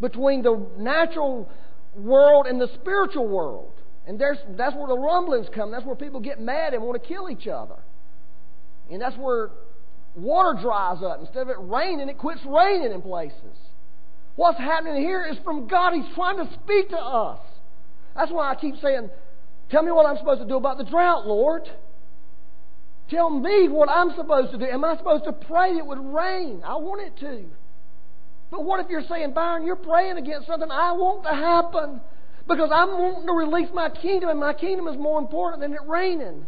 between 0.00 0.42
the 0.42 0.64
natural 0.78 1.50
world 1.96 2.46
and 2.46 2.60
the 2.60 2.68
spiritual 2.80 3.26
world. 3.26 3.72
And 4.06 4.16
there's, 4.16 4.38
that's 4.56 4.76
where 4.76 4.86
the 4.86 4.96
rumblings 4.96 5.48
come. 5.52 5.72
That's 5.72 5.84
where 5.84 5.96
people 5.96 6.20
get 6.20 6.40
mad 6.40 6.72
and 6.72 6.84
want 6.84 7.02
to 7.02 7.08
kill 7.08 7.28
each 7.28 7.48
other. 7.48 7.80
And 8.92 9.02
that's 9.02 9.16
where 9.16 9.50
water 10.14 10.56
dries 10.62 11.02
up. 11.02 11.18
Instead 11.18 11.42
of 11.42 11.48
it 11.48 11.56
raining, 11.58 12.08
it 12.08 12.16
quits 12.16 12.42
raining 12.46 12.92
in 12.92 13.02
places. 13.02 13.58
What's 14.38 14.58
happening 14.58 15.02
here 15.02 15.26
is 15.26 15.36
from 15.42 15.66
God. 15.66 15.94
He's 15.94 16.14
trying 16.14 16.36
to 16.36 16.48
speak 16.62 16.90
to 16.90 16.96
us. 16.96 17.40
That's 18.14 18.30
why 18.30 18.52
I 18.52 18.54
keep 18.54 18.76
saying, 18.80 19.10
Tell 19.68 19.82
me 19.82 19.90
what 19.90 20.06
I'm 20.06 20.16
supposed 20.16 20.40
to 20.40 20.46
do 20.46 20.54
about 20.54 20.78
the 20.78 20.84
drought, 20.84 21.26
Lord. 21.26 21.62
Tell 23.10 23.30
me 23.30 23.68
what 23.68 23.88
I'm 23.88 24.14
supposed 24.14 24.52
to 24.52 24.58
do. 24.58 24.64
Am 24.64 24.84
I 24.84 24.96
supposed 24.96 25.24
to 25.24 25.32
pray 25.32 25.72
it 25.72 25.84
would 25.84 25.98
rain? 25.98 26.62
I 26.64 26.76
want 26.76 27.02
it 27.02 27.18
to. 27.18 27.46
But 28.52 28.64
what 28.64 28.78
if 28.78 28.88
you're 28.88 29.02
saying, 29.08 29.32
Byron, 29.32 29.66
you're 29.66 29.74
praying 29.74 30.18
against 30.18 30.46
something 30.46 30.70
I 30.70 30.92
want 30.92 31.24
to 31.24 31.34
happen 31.34 32.00
because 32.46 32.70
I'm 32.72 32.90
wanting 32.90 33.26
to 33.26 33.32
release 33.32 33.70
my 33.74 33.90
kingdom, 33.90 34.28
and 34.30 34.38
my 34.38 34.52
kingdom 34.52 34.86
is 34.86 34.96
more 34.96 35.18
important 35.18 35.62
than 35.62 35.72
it 35.72 35.80
raining. 35.84 36.46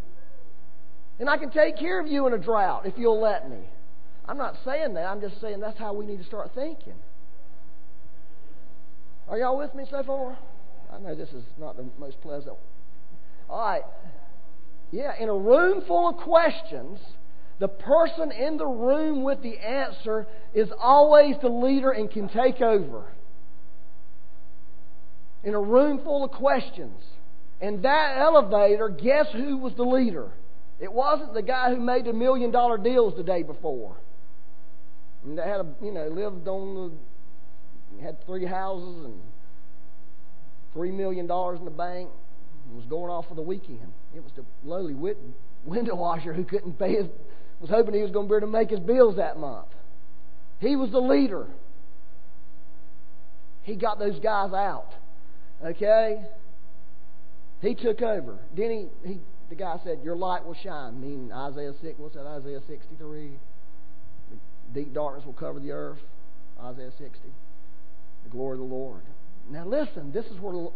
And 1.18 1.29
I 1.29 1.38
can 1.38 1.50
take 1.50 1.76
care 1.76 1.98
of 1.98 2.07
you 2.07 2.29
in 2.29 2.35
a 2.35 2.38
drought 2.38 2.87
if 2.87 2.94
you'll 2.96 3.20
let 3.20 3.50
me. 3.50 3.59
I'm 4.26 4.38
not 4.38 4.55
saying 4.64 4.94
that. 4.94 5.07
I'm 5.07 5.20
just 5.20 5.40
saying 5.40 5.59
that's 5.59 5.76
how 5.76 5.92
we 5.92 6.07
need 6.07 6.18
to 6.18 6.24
start 6.24 6.53
thinking. 6.55 6.94
Are 9.31 9.38
y'all 9.38 9.57
with 9.57 9.73
me 9.77 9.85
so 9.88 10.03
far? 10.03 10.37
I 10.93 10.99
know 10.99 11.14
this 11.14 11.29
is 11.29 11.45
not 11.57 11.77
the 11.77 11.87
most 11.99 12.21
pleasant. 12.21 12.57
All 13.49 13.61
right. 13.61 13.83
Yeah, 14.90 15.12
in 15.21 15.29
a 15.29 15.35
room 15.35 15.85
full 15.87 16.09
of 16.09 16.16
questions, 16.16 16.99
the 17.61 17.69
person 17.69 18.33
in 18.33 18.57
the 18.57 18.66
room 18.66 19.23
with 19.23 19.40
the 19.40 19.57
answer 19.59 20.27
is 20.53 20.69
always 20.81 21.37
the 21.40 21.49
leader 21.49 21.93
and 21.93 22.11
can 22.11 22.29
take 22.29 22.61
over. 22.61 23.05
In 25.45 25.55
a 25.55 25.61
room 25.61 26.01
full 26.03 26.25
of 26.25 26.33
questions. 26.33 27.01
And 27.61 27.85
that 27.85 28.19
elevator, 28.19 28.88
guess 28.88 29.27
who 29.33 29.59
was 29.59 29.75
the 29.77 29.85
leader? 29.85 30.33
It 30.81 30.93
wasn't 30.93 31.35
the 31.35 31.43
guy 31.43 31.73
who 31.73 31.81
made 31.81 32.07
the 32.07 32.12
million 32.12 32.51
dollar 32.51 32.79
deals 32.79 33.14
the 33.16 33.23
day 33.23 33.45
before. 33.45 33.97
And 35.25 35.38
they 35.38 35.43
had 35.43 35.61
a, 35.61 35.66
you 35.83 35.93
know, 35.93 36.09
lived 36.09 36.49
on 36.49 36.99
the, 37.96 38.03
had 38.03 38.24
three 38.26 38.44
houses 38.44 39.05
and 39.05 39.20
three 40.72 40.90
million 40.90 41.26
dollars 41.26 41.59
in 41.59 41.64
the 41.64 41.70
bank 41.70 42.09
and 42.66 42.76
was 42.76 42.87
going 42.87 43.11
off 43.11 43.29
for 43.29 43.35
the 43.35 43.42
weekend. 43.42 43.92
It 44.14 44.22
was 44.22 44.33
the 44.37 44.44
lowly 44.64 44.94
window 45.64 45.94
washer 45.94 46.33
who 46.33 46.44
couldn't 46.44 46.79
pay 46.79 46.96
his, 46.96 47.07
was 47.61 47.70
hoping 47.70 47.94
he 47.94 48.03
was 48.03 48.11
going 48.11 48.26
to 48.26 48.31
be 48.31 48.37
able 48.37 48.46
to 48.46 48.53
make 48.53 48.70
his 48.70 48.81
bills 48.81 49.16
that 49.16 49.38
month. 49.38 49.68
He 50.61 50.76
was 50.76 50.90
the 50.90 51.00
leader. 51.00 51.46
He 53.62 53.76
got 53.76 53.98
those 53.98 54.18
guys 54.20 54.53
out. 54.53 54.88
Okay? 55.64 56.22
He 57.61 57.74
took 57.74 58.00
over. 58.03 58.38
Then 58.57 58.90
he, 59.05 59.09
he 59.09 59.20
the 59.50 59.57
guy 59.57 59.76
said, 59.85 59.98
Your 60.03 60.16
light 60.16 60.46
will 60.46 60.55
shine, 60.55 61.00
meaning 61.00 61.33
Isaiah 61.33 61.72
6, 61.83 61.98
what's 61.98 62.14
that, 62.14 62.26
Isaiah 62.26 62.61
63? 62.66 63.33
Deep 64.72 64.94
darkness 64.94 65.26
will 65.26 65.33
cover 65.35 65.59
the 65.59 65.72
earth, 65.72 65.98
Isaiah 66.62 66.92
60. 66.96 67.18
The 68.25 68.31
glory 68.31 68.55
of 68.55 68.69
the 68.69 68.75
Lord. 68.75 69.03
Now 69.51 69.67
listen, 69.67 70.13
this 70.13 70.27
is 70.27 70.39
where 70.41 70.69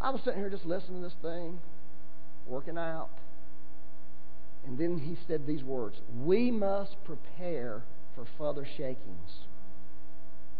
I 0.00 0.10
was 0.10 0.20
sitting 0.24 0.40
here 0.40 0.50
just 0.50 0.66
listening 0.66 1.02
to 1.02 1.08
this 1.08 1.16
thing, 1.22 1.58
working 2.46 2.78
out. 2.78 3.10
And 4.66 4.78
then 4.78 4.98
he 4.98 5.16
said 5.26 5.46
these 5.46 5.62
words 5.62 5.96
We 6.22 6.50
must 6.50 6.96
prepare 7.04 7.82
for 8.14 8.26
further 8.38 8.66
shakings. 8.76 9.30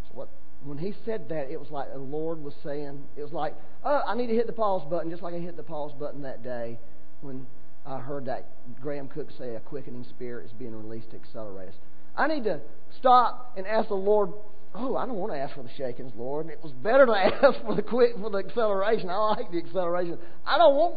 So 0.09 0.15
what 0.15 0.29
when 0.65 0.79
he 0.79 0.95
said 1.05 1.29
that, 1.29 1.51
it 1.51 1.61
was 1.61 1.71
like 1.71 1.93
the 1.93 1.99
Lord 1.99 2.43
was 2.43 2.55
saying, 2.65 3.05
it 3.17 3.23
was 3.23 3.33
like, 3.33 3.55
oh, 3.85 4.01
I 4.07 4.17
need 4.17 4.29
to 4.29 4.35
hit 4.35 4.47
the 4.47 4.53
pause 4.53 4.83
button, 4.89 5.11
just 5.11 5.23
like 5.23 5.35
I 5.35 5.39
hit 5.39 5.57
the 5.57 5.63
pause 5.63 5.93
button 5.99 6.23
that 6.23 6.43
day 6.43 6.79
when 7.21 7.47
I 7.87 7.99
heard 7.99 8.25
that 8.27 8.47
Graham 8.81 9.09
Cooke 9.09 9.31
say 9.39 9.55
a 9.55 9.61
quickening 9.61 10.05
spirit 10.05 10.47
is 10.47 10.53
being 10.53 10.75
released 10.75 11.11
to 11.11 11.17
accelerate 11.17 11.69
us. 11.69 11.75
I 12.17 12.27
need 12.27 12.45
to 12.45 12.61
stop 12.99 13.53
and 13.57 13.67
ask 13.67 13.89
the 13.89 13.95
Lord, 13.95 14.31
oh, 14.77 14.97
I 14.97 15.07
don't 15.07 15.17
want 15.17 15.33
to 15.33 15.39
ask 15.39 15.55
for 15.55 15.63
the 15.63 15.71
shakings, 15.77 16.13
Lord. 16.17 16.49
It 16.49 16.61
was 16.63 16.73
better 16.73 17.07
to 17.07 17.13
ask 17.17 17.61
for 17.65 17.75
the 17.75 17.83
quick 17.83 18.13
for 18.21 18.31
the 18.31 18.39
acceleration. 18.39 19.11
I 19.11 19.17
like 19.17 19.51
the 19.51 19.59
acceleration. 19.59 20.19
I 20.47 20.59
don't 20.59 20.75
want 20.75 20.97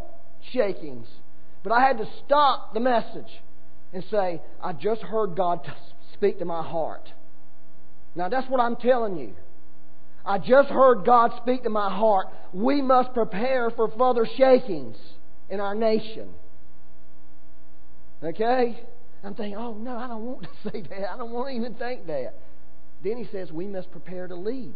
shakings. 0.51 1.07
But 1.63 1.73
I 1.73 1.81
had 1.81 1.97
to 1.97 2.07
stop 2.25 2.73
the 2.73 2.79
message 2.79 3.29
and 3.93 4.03
say, 4.09 4.41
I 4.63 4.73
just 4.73 5.01
heard 5.01 5.35
God 5.35 5.59
speak 6.13 6.39
to 6.39 6.45
my 6.45 6.63
heart. 6.63 7.11
Now 8.15 8.29
that's 8.29 8.49
what 8.49 8.59
I'm 8.59 8.75
telling 8.75 9.17
you. 9.17 9.33
I 10.25 10.37
just 10.37 10.69
heard 10.69 11.05
God 11.05 11.31
speak 11.41 11.63
to 11.63 11.69
my 11.69 11.89
heart. 11.89 12.27
We 12.53 12.81
must 12.81 13.13
prepare 13.13 13.71
for 13.71 13.89
further 13.97 14.27
shakings 14.37 14.97
in 15.49 15.59
our 15.59 15.75
nation. 15.75 16.29
Okay? 18.23 18.79
I'm 19.23 19.33
thinking, 19.35 19.57
oh 19.57 19.73
no, 19.73 19.97
I 19.97 20.07
don't 20.07 20.23
want 20.23 20.43
to 20.43 20.49
say 20.71 20.81
that. 20.81 21.13
I 21.13 21.17
don't 21.17 21.31
want 21.31 21.49
to 21.49 21.55
even 21.55 21.73
think 21.75 22.07
that. 22.07 22.33
Then 23.03 23.17
he 23.17 23.25
says 23.31 23.51
we 23.51 23.67
must 23.67 23.91
prepare 23.91 24.27
to 24.27 24.35
lead. 24.35 24.75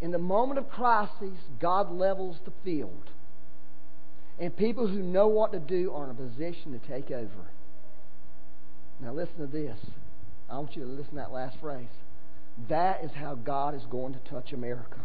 In 0.00 0.10
the 0.10 0.18
moment 0.18 0.58
of 0.58 0.68
crisis, 0.70 1.36
God 1.60 1.92
levels 1.92 2.36
the 2.44 2.52
field. 2.64 3.10
And 4.38 4.56
people 4.56 4.86
who 4.86 5.02
know 5.02 5.28
what 5.28 5.52
to 5.52 5.58
do 5.58 5.92
are 5.92 6.04
in 6.04 6.10
a 6.10 6.14
position 6.14 6.72
to 6.72 6.88
take 6.88 7.10
over. 7.10 7.50
Now 9.00 9.12
listen 9.12 9.36
to 9.38 9.46
this. 9.46 9.78
I 10.48 10.58
want 10.58 10.74
you 10.74 10.84
to 10.84 10.88
listen 10.88 11.10
to 11.10 11.16
that 11.16 11.32
last 11.32 11.58
phrase. 11.60 11.88
That 12.68 13.04
is 13.04 13.10
how 13.12 13.34
God 13.34 13.74
is 13.74 13.82
going 13.90 14.14
to 14.14 14.20
touch 14.30 14.52
America. 14.52 15.00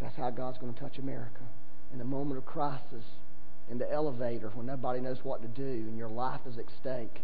That's 0.00 0.16
how 0.16 0.30
God's 0.30 0.58
going 0.58 0.72
to 0.72 0.80
touch 0.80 0.98
America. 0.98 1.40
In 1.92 1.98
the 1.98 2.04
moment 2.04 2.38
of 2.38 2.46
crisis, 2.46 3.04
in 3.70 3.78
the 3.78 3.90
elevator, 3.90 4.50
when 4.54 4.66
nobody 4.66 5.00
knows 5.00 5.18
what 5.22 5.42
to 5.42 5.48
do 5.48 5.62
and 5.62 5.96
your 5.96 6.08
life 6.08 6.40
is 6.46 6.58
at 6.58 6.66
stake, 6.80 7.22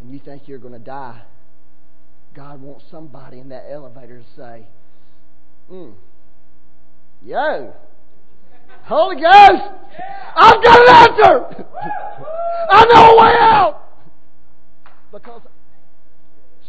and 0.00 0.12
you 0.12 0.18
think 0.18 0.46
you're 0.46 0.58
going 0.58 0.72
to 0.72 0.78
die, 0.78 1.22
God 2.34 2.60
wants 2.60 2.84
somebody 2.90 3.38
in 3.38 3.48
that 3.48 3.64
elevator 3.70 4.18
to 4.18 4.24
say, 4.36 4.66
mm, 5.70 5.94
Yo, 7.24 7.72
Holy 8.84 9.16
Ghost, 9.16 9.62
I've 10.36 10.62
got 10.62 10.80
an 10.80 10.94
answer. 10.94 11.66
I 12.70 12.84
know 12.92 13.10
a 13.10 13.22
way 13.22 13.34
out. 13.40 13.82
Because 15.12 15.42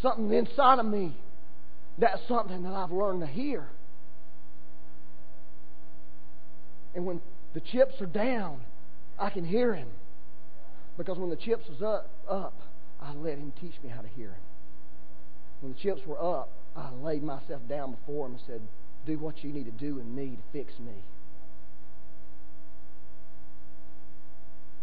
something 0.02 0.32
inside 0.32 0.80
of 0.80 0.86
me, 0.86 1.16
that's 1.98 2.22
something 2.28 2.64
that 2.64 2.74
I've 2.74 2.92
learned 2.92 3.22
to 3.22 3.28
hear. 3.28 3.68
And 6.96 7.06
when 7.06 7.22
the 7.54 7.60
chips 7.60 8.02
are 8.02 8.08
down, 8.08 8.62
I 9.20 9.30
can 9.30 9.46
hear 9.46 9.76
him. 9.76 9.90
Because 10.98 11.18
when 11.18 11.30
the 11.30 11.36
chips 11.36 11.66
was 11.70 11.82
up, 11.82 12.10
up, 12.28 12.54
I 13.02 13.14
let 13.14 13.38
him 13.38 13.54
teach 13.60 13.76
me 13.84 13.90
how 13.90 14.02
to 14.02 14.08
hear 14.08 14.30
him. 14.30 14.44
When 15.62 15.74
the 15.74 15.80
chips 15.80 16.06
were 16.06 16.22
up, 16.22 16.50
I 16.76 16.92
laid 16.92 17.24
myself 17.24 17.62
down 17.68 17.92
before 17.92 18.28
him 18.28 18.34
and 18.34 18.42
said, 18.46 18.62
Do 19.06 19.18
what 19.18 19.44
you 19.44 19.52
need 19.52 19.66
to 19.66 19.72
do 19.72 20.00
in 20.00 20.14
me 20.14 20.38
to 20.38 20.44
fix 20.52 20.74
me. 20.80 21.04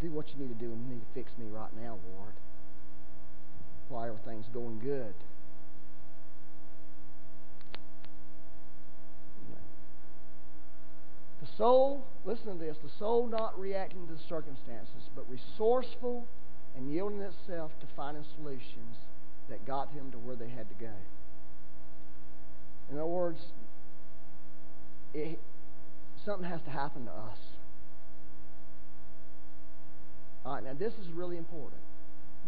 Do 0.01 0.11
what 0.11 0.27
you 0.29 0.45
need 0.45 0.59
to 0.59 0.65
do 0.65 0.73
in 0.73 0.89
me 0.89 0.97
to 0.97 1.15
fix 1.15 1.31
me 1.39 1.47
right 1.51 1.71
now, 1.81 1.99
Lord. 2.17 2.35
While 3.89 4.05
everything's 4.05 4.49
going 4.53 4.81
good. 4.81 5.15
The 11.41 11.57
soul, 11.59 12.07
listen 12.25 12.59
to 12.59 12.65
this, 12.65 12.77
the 12.83 12.91
soul 12.99 13.27
not 13.27 13.59
reacting 13.59 14.07
to 14.07 14.15
the 14.15 14.19
circumstances, 14.29 15.11
but 15.15 15.27
resourceful 15.29 16.27
and 16.77 16.93
yielding 16.93 17.21
itself 17.21 17.73
to 17.81 17.87
finding 17.97 18.25
solutions 18.37 18.97
that 19.49 19.65
got 19.67 19.91
him 19.93 20.11
to 20.11 20.19
where 20.19 20.37
they 20.37 20.49
had 20.49 20.69
to 20.69 20.75
go. 20.81 20.93
In 22.91 22.99
other 22.99 23.07
words, 23.07 23.41
it, 25.13 25.39
something 26.25 26.49
has 26.49 26.61
to 26.63 26.71
happen 26.71 27.05
to 27.07 27.11
us. 27.11 27.39
All 30.45 30.55
right, 30.55 30.65
now 30.65 30.75
this 30.79 30.93
is 30.95 31.09
really 31.15 31.39
important. 31.39 31.81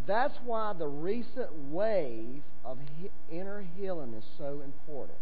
That's 0.07 0.37
why 0.45 0.73
the 0.79 0.87
recent 0.87 1.51
wave 1.71 2.43
of 2.65 2.79
inner 3.31 3.65
healing 3.77 4.15
is 4.15 4.25
so 4.39 4.61
important. 4.65 5.19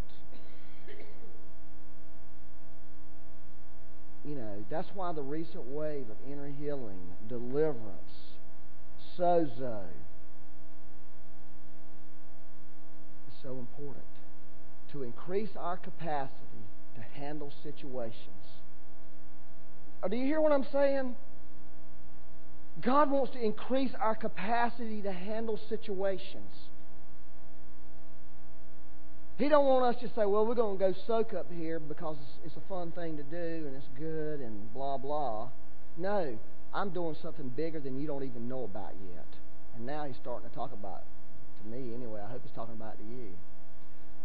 You 4.24 4.36
know, 4.36 4.64
that's 4.70 4.88
why 4.94 5.12
the 5.12 5.22
recent 5.22 5.64
wave 5.66 6.06
of 6.10 6.16
inner 6.30 6.48
healing, 6.48 6.98
deliverance, 7.28 8.33
sozo 9.18 9.80
is 13.28 13.34
so 13.42 13.58
important 13.58 14.04
to 14.92 15.02
increase 15.02 15.50
our 15.58 15.76
capacity 15.76 16.32
to 16.94 17.20
handle 17.20 17.52
situations. 17.62 18.14
Do 20.08 20.16
you 20.16 20.26
hear 20.26 20.40
what 20.40 20.52
I'm 20.52 20.66
saying? 20.72 21.16
God 22.80 23.10
wants 23.10 23.32
to 23.32 23.40
increase 23.42 23.92
our 24.00 24.14
capacity 24.14 25.00
to 25.02 25.12
handle 25.12 25.58
situations. 25.68 26.50
He 29.38 29.48
don't 29.48 29.66
want 29.66 29.96
us 29.96 30.00
to 30.02 30.08
say, 30.08 30.26
well, 30.26 30.46
we're 30.46 30.54
going 30.54 30.78
to 30.78 30.92
go 30.92 30.94
soak 31.06 31.34
up 31.34 31.46
here 31.52 31.80
because 31.80 32.16
it's 32.44 32.56
a 32.56 32.68
fun 32.68 32.92
thing 32.92 33.16
to 33.16 33.22
do 33.24 33.66
and 33.66 33.74
it's 33.74 33.88
good 33.98 34.40
and 34.40 34.72
blah, 34.72 34.96
blah. 34.96 35.48
No, 35.96 36.38
I'm 36.74 36.90
doing 36.90 37.16
something 37.22 37.48
bigger 37.50 37.78
than 37.78 38.00
you 38.00 38.06
don't 38.06 38.24
even 38.24 38.48
know 38.48 38.64
about 38.64 38.92
yet. 39.14 39.26
And 39.76 39.86
now 39.86 40.04
he's 40.04 40.16
starting 40.20 40.48
to 40.48 40.54
talk 40.54 40.72
about 40.72 41.02
it 41.02 41.62
to 41.62 41.76
me 41.76 41.94
anyway. 41.94 42.20
I 42.26 42.30
hope 42.30 42.42
he's 42.42 42.54
talking 42.54 42.74
about 42.74 42.94
it 42.94 42.98
to 42.98 43.04
you. 43.04 43.30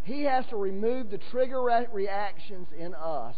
He 0.04 0.24
has 0.24 0.46
to 0.48 0.56
remove 0.56 1.12
the 1.12 1.20
trigger 1.32 1.62
re- 1.62 1.88
reactions 1.92 2.68
in 2.78 2.96
us 2.96 3.36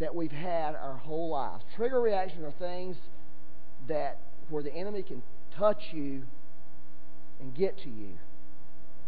that 0.00 0.14
we've 0.14 0.32
had 0.32 0.74
our 0.74 0.96
whole 0.96 1.30
lives. 1.30 1.62
Trigger 1.76 2.00
reactions 2.00 2.42
are 2.44 2.52
things 2.58 2.96
that 3.88 4.18
where 4.48 4.62
the 4.62 4.74
enemy 4.74 5.02
can 5.02 5.22
touch 5.56 5.80
you 5.92 6.22
and 7.40 7.54
get 7.54 7.78
to 7.78 7.88
you 7.88 8.18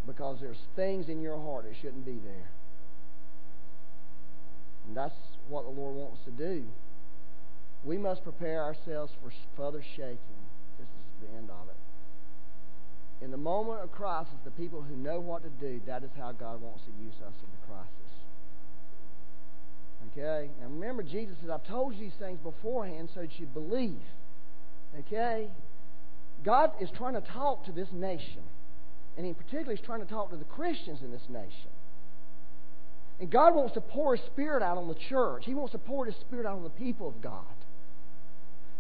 because 0.07 0.39
there's 0.41 0.61
things 0.77 1.09
in 1.09 1.21
your 1.21 1.41
heart 1.41 1.65
that 1.65 1.75
shouldn't 1.81 2.07
be 2.07 2.19
there. 2.25 2.51
And 4.87 4.97
that's 4.97 5.15
what 5.49 5.65
the 5.65 5.71
Lord 5.71 5.97
wants 5.97 6.21
to 6.27 6.31
do. 6.31 6.65
We 7.87 7.97
must 7.97 8.25
prepare 8.25 8.65
ourselves 8.65 9.13
for 9.23 9.33
further 9.57 9.83
shaking. 9.95 10.43
This 10.79 10.89
is 10.89 11.29
the 11.29 11.37
end 11.39 11.51
of 11.51 11.69
it. 11.69 13.25
In 13.25 13.31
the 13.31 13.37
moment 13.37 13.81
of 13.81 13.93
crisis, 13.93 14.35
the 14.45 14.51
people 14.51 14.83
who 14.83 14.97
know 14.97 15.21
what 15.21 15.43
to 15.45 15.49
do, 15.49 15.81
that 15.87 16.03
is 16.03 16.11
how 16.19 16.33
God 16.33 16.61
wants 16.61 16.83
to 16.85 16.91
use 17.03 17.15
us 17.25 17.33
in 17.41 17.49
the 17.49 17.67
crisis. 17.73 17.93
Okay? 20.13 20.51
Now 20.61 20.67
remember, 20.67 21.03
Jesus 21.03 21.37
said, 21.41 21.51
I've 21.51 21.67
told 21.67 21.95
you 21.95 22.01
these 22.01 22.19
things 22.19 22.39
beforehand 22.43 23.09
so 23.15 23.21
that 23.21 23.39
you 23.39 23.47
believe. 23.47 24.03
Okay? 24.99 25.49
God 26.45 26.73
is 26.81 26.91
trying 26.97 27.15
to 27.15 27.21
talk 27.21 27.65
to 27.67 27.73
this 27.73 27.89
nation. 27.93 28.43
And 29.17 29.27
in 29.27 29.35
particular, 29.35 29.75
He's 29.75 29.85
trying 29.85 30.01
to 30.01 30.07
talk 30.07 30.31
to 30.31 30.37
the 30.37 30.45
Christians 30.45 31.01
in 31.03 31.11
this 31.13 31.29
nation. 31.29 31.71
And 33.19 33.31
God 33.31 33.55
wants 33.55 33.75
to 33.75 33.81
pour 33.81 34.17
His 34.17 34.27
Spirit 34.27 34.63
out 34.63 34.77
on 34.77 34.89
the 34.89 34.97
church. 35.09 35.45
He 35.47 35.55
wants 35.55 35.73
to 35.73 35.79
pour 35.79 36.05
His 36.05 36.17
Spirit 36.17 36.47
out 36.47 36.57
on 36.57 36.65
the 36.65 36.71
people 36.71 37.09
of 37.09 37.23
God. 37.23 37.45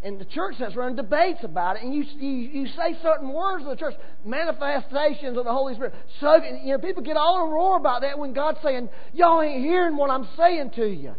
And 0.02 0.20
the 0.20 0.24
church 0.26 0.56
starts 0.56 0.76
running 0.76 0.96
debates 0.96 1.40
about 1.42 1.76
it, 1.76 1.82
and 1.82 1.92
you, 1.94 2.04
you, 2.18 2.28
you 2.28 2.66
say 2.68 2.96
certain 3.02 3.32
words 3.32 3.64
in 3.64 3.70
the 3.70 3.76
church, 3.76 3.94
manifestations 4.24 5.36
of 5.36 5.44
the 5.44 5.52
Holy 5.52 5.74
Spirit. 5.74 5.94
So 6.20 6.36
you 6.62 6.72
know, 6.72 6.78
people 6.78 7.02
get 7.02 7.16
all 7.16 7.48
a 7.48 7.50
roar 7.50 7.76
about 7.76 8.02
that 8.02 8.18
when 8.18 8.32
God's 8.32 8.58
saying, 8.62 8.88
"Y'all 9.14 9.42
ain't 9.42 9.64
hearing 9.64 9.96
what 9.96 10.10
I'm 10.10 10.28
saying 10.36 10.72
to 10.76 10.86
you." 10.86 11.14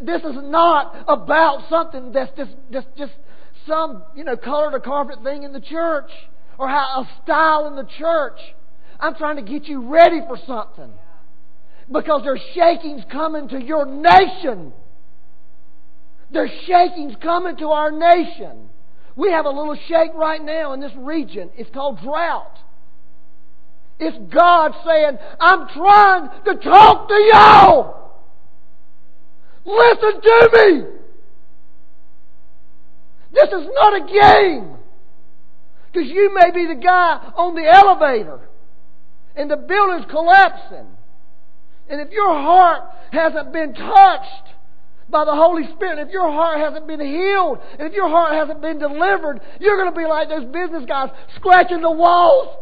This 0.00 0.22
is 0.22 0.36
not 0.42 1.04
about 1.08 1.68
something 1.68 2.12
that's 2.12 2.34
just, 2.36 2.50
just, 2.72 2.86
just 2.96 3.12
some 3.66 4.02
you 4.14 4.24
know 4.24 4.36
color 4.36 4.70
to 4.72 4.80
carpet 4.80 5.22
thing 5.22 5.42
in 5.42 5.52
the 5.52 5.60
church 5.60 6.10
or 6.58 6.68
how 6.68 7.02
a 7.02 7.22
style 7.22 7.66
in 7.66 7.76
the 7.76 7.88
church. 7.98 8.38
I'm 9.00 9.14
trying 9.14 9.36
to 9.36 9.42
get 9.42 9.66
you 9.66 9.88
ready 9.88 10.20
for 10.26 10.38
something 10.46 10.92
because 11.90 12.22
there's 12.24 12.42
shakings 12.54 13.02
coming 13.10 13.48
to 13.48 13.62
your 13.62 13.86
nation. 13.86 14.72
There's 16.30 16.50
shakings 16.66 17.14
coming 17.22 17.56
to 17.56 17.68
our 17.68 17.90
nation. 17.90 18.68
We 19.16 19.30
have 19.30 19.46
a 19.46 19.50
little 19.50 19.76
shake 19.88 20.14
right 20.14 20.42
now 20.42 20.72
in 20.74 20.80
this 20.80 20.92
region. 20.96 21.50
It's 21.56 21.70
called 21.70 22.00
drought. 22.00 22.58
It's 23.98 24.16
God 24.32 24.72
saying, 24.86 25.18
I'm 25.40 25.68
trying 25.68 26.28
to 26.44 26.54
talk 26.54 27.08
to 27.08 27.30
y'all. 27.32 28.12
Listen 29.64 30.20
to 30.20 30.50
me. 30.52 30.84
This 33.32 33.48
is 33.48 33.68
not 33.74 33.96
a 33.96 34.06
game. 34.06 34.76
Because 35.92 36.08
you 36.08 36.32
may 36.34 36.50
be 36.50 36.66
the 36.66 36.80
guy 36.80 37.32
on 37.36 37.54
the 37.54 37.66
elevator 37.66 38.40
and 39.34 39.50
the 39.50 39.56
building's 39.56 40.06
collapsing. 40.10 40.86
And 41.88 42.00
if 42.00 42.10
your 42.12 42.32
heart 42.34 42.82
hasn't 43.10 43.52
been 43.52 43.74
touched 43.74 44.54
by 45.10 45.24
the 45.24 45.34
Holy 45.34 45.64
Spirit, 45.74 45.98
if 45.98 46.12
your 46.12 46.30
heart 46.30 46.60
hasn't 46.60 46.86
been 46.86 47.00
healed, 47.00 47.58
and 47.78 47.88
if 47.88 47.94
your 47.94 48.08
heart 48.08 48.34
hasn't 48.34 48.60
been 48.60 48.78
delivered, 48.78 49.40
you're 49.58 49.76
going 49.76 49.92
to 49.92 49.98
be 49.98 50.06
like 50.06 50.28
those 50.28 50.44
business 50.44 50.84
guys 50.86 51.10
scratching 51.36 51.80
the 51.80 51.90
walls, 51.90 52.56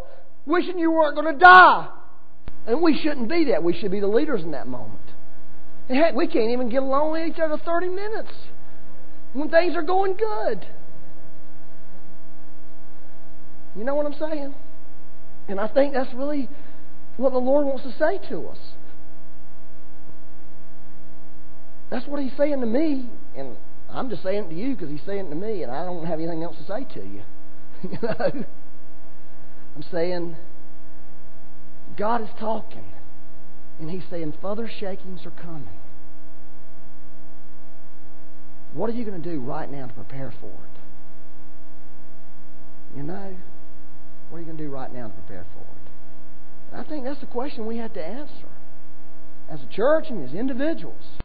wishing 0.46 0.78
you 0.78 0.90
weren't 0.90 1.16
going 1.16 1.32
to 1.32 1.38
die. 1.38 1.88
And 2.66 2.82
we 2.82 2.98
shouldn't 3.02 3.28
be 3.28 3.46
that. 3.46 3.62
We 3.62 3.78
should 3.78 3.90
be 3.90 4.00
the 4.00 4.06
leaders 4.06 4.42
in 4.42 4.52
that 4.52 4.66
moment. 4.66 5.00
heck, 5.88 6.14
we 6.14 6.26
can't 6.26 6.50
even 6.50 6.68
get 6.68 6.82
along 6.82 7.12
with 7.12 7.26
each 7.26 7.38
other 7.38 7.60
30 7.64 7.88
minutes 7.88 8.32
when 9.32 9.50
things 9.50 9.74
are 9.74 9.82
going 9.82 10.16
good. 10.16 10.66
You 13.76 13.84
know 13.84 13.94
what 13.94 14.06
I'm 14.06 14.18
saying? 14.18 14.54
And 15.48 15.60
I 15.60 15.68
think 15.68 15.94
that's 15.94 16.12
really 16.14 16.48
what 17.16 17.32
the 17.32 17.38
Lord 17.38 17.66
wants 17.66 17.84
to 17.84 17.92
say 17.98 18.18
to 18.30 18.48
us. 18.48 18.58
That's 21.90 22.06
what 22.06 22.22
He's 22.22 22.32
saying 22.36 22.60
to 22.60 22.66
me, 22.66 23.08
and 23.36 23.56
I'm 23.90 24.10
just 24.10 24.22
saying 24.22 24.44
it 24.44 24.48
to 24.50 24.54
you 24.54 24.74
because 24.74 24.90
He's 24.90 25.04
saying 25.06 25.26
it 25.26 25.30
to 25.30 25.36
me, 25.36 25.62
and 25.62 25.72
I 25.72 25.84
don't 25.84 26.04
have 26.06 26.18
anything 26.18 26.42
else 26.42 26.56
to 26.56 26.64
say 26.66 26.84
to 26.94 27.06
you. 27.06 27.22
you 27.82 27.98
know? 28.02 28.44
I'm 29.76 29.84
saying 29.92 30.36
God 31.96 32.22
is 32.22 32.28
talking, 32.40 32.84
and 33.78 33.90
He's 33.90 34.04
saying 34.10 34.34
further 34.42 34.70
shakings 34.80 35.24
are 35.24 35.30
coming. 35.30 35.68
What 38.74 38.90
are 38.90 38.92
you 38.92 39.04
going 39.04 39.22
to 39.22 39.30
do 39.30 39.40
right 39.40 39.70
now 39.70 39.86
to 39.86 39.92
prepare 39.94 40.34
for 40.40 40.48
it? 40.48 40.76
You 42.96 43.02
know? 43.02 43.36
What 44.28 44.38
are 44.38 44.40
you 44.40 44.46
going 44.46 44.58
to 44.58 44.64
do 44.64 44.70
right 44.70 44.92
now 44.92 45.06
to 45.08 45.12
prepare 45.14 45.46
for 45.54 45.60
it? 45.60 46.72
And 46.72 46.80
I 46.80 46.88
think 46.88 47.04
that's 47.04 47.20
the 47.20 47.26
question 47.26 47.66
we 47.66 47.78
have 47.78 47.94
to 47.94 48.04
answer 48.04 48.48
as 49.48 49.60
a 49.62 49.74
church 49.74 50.06
and 50.08 50.28
as 50.28 50.34
individuals. 50.34 51.06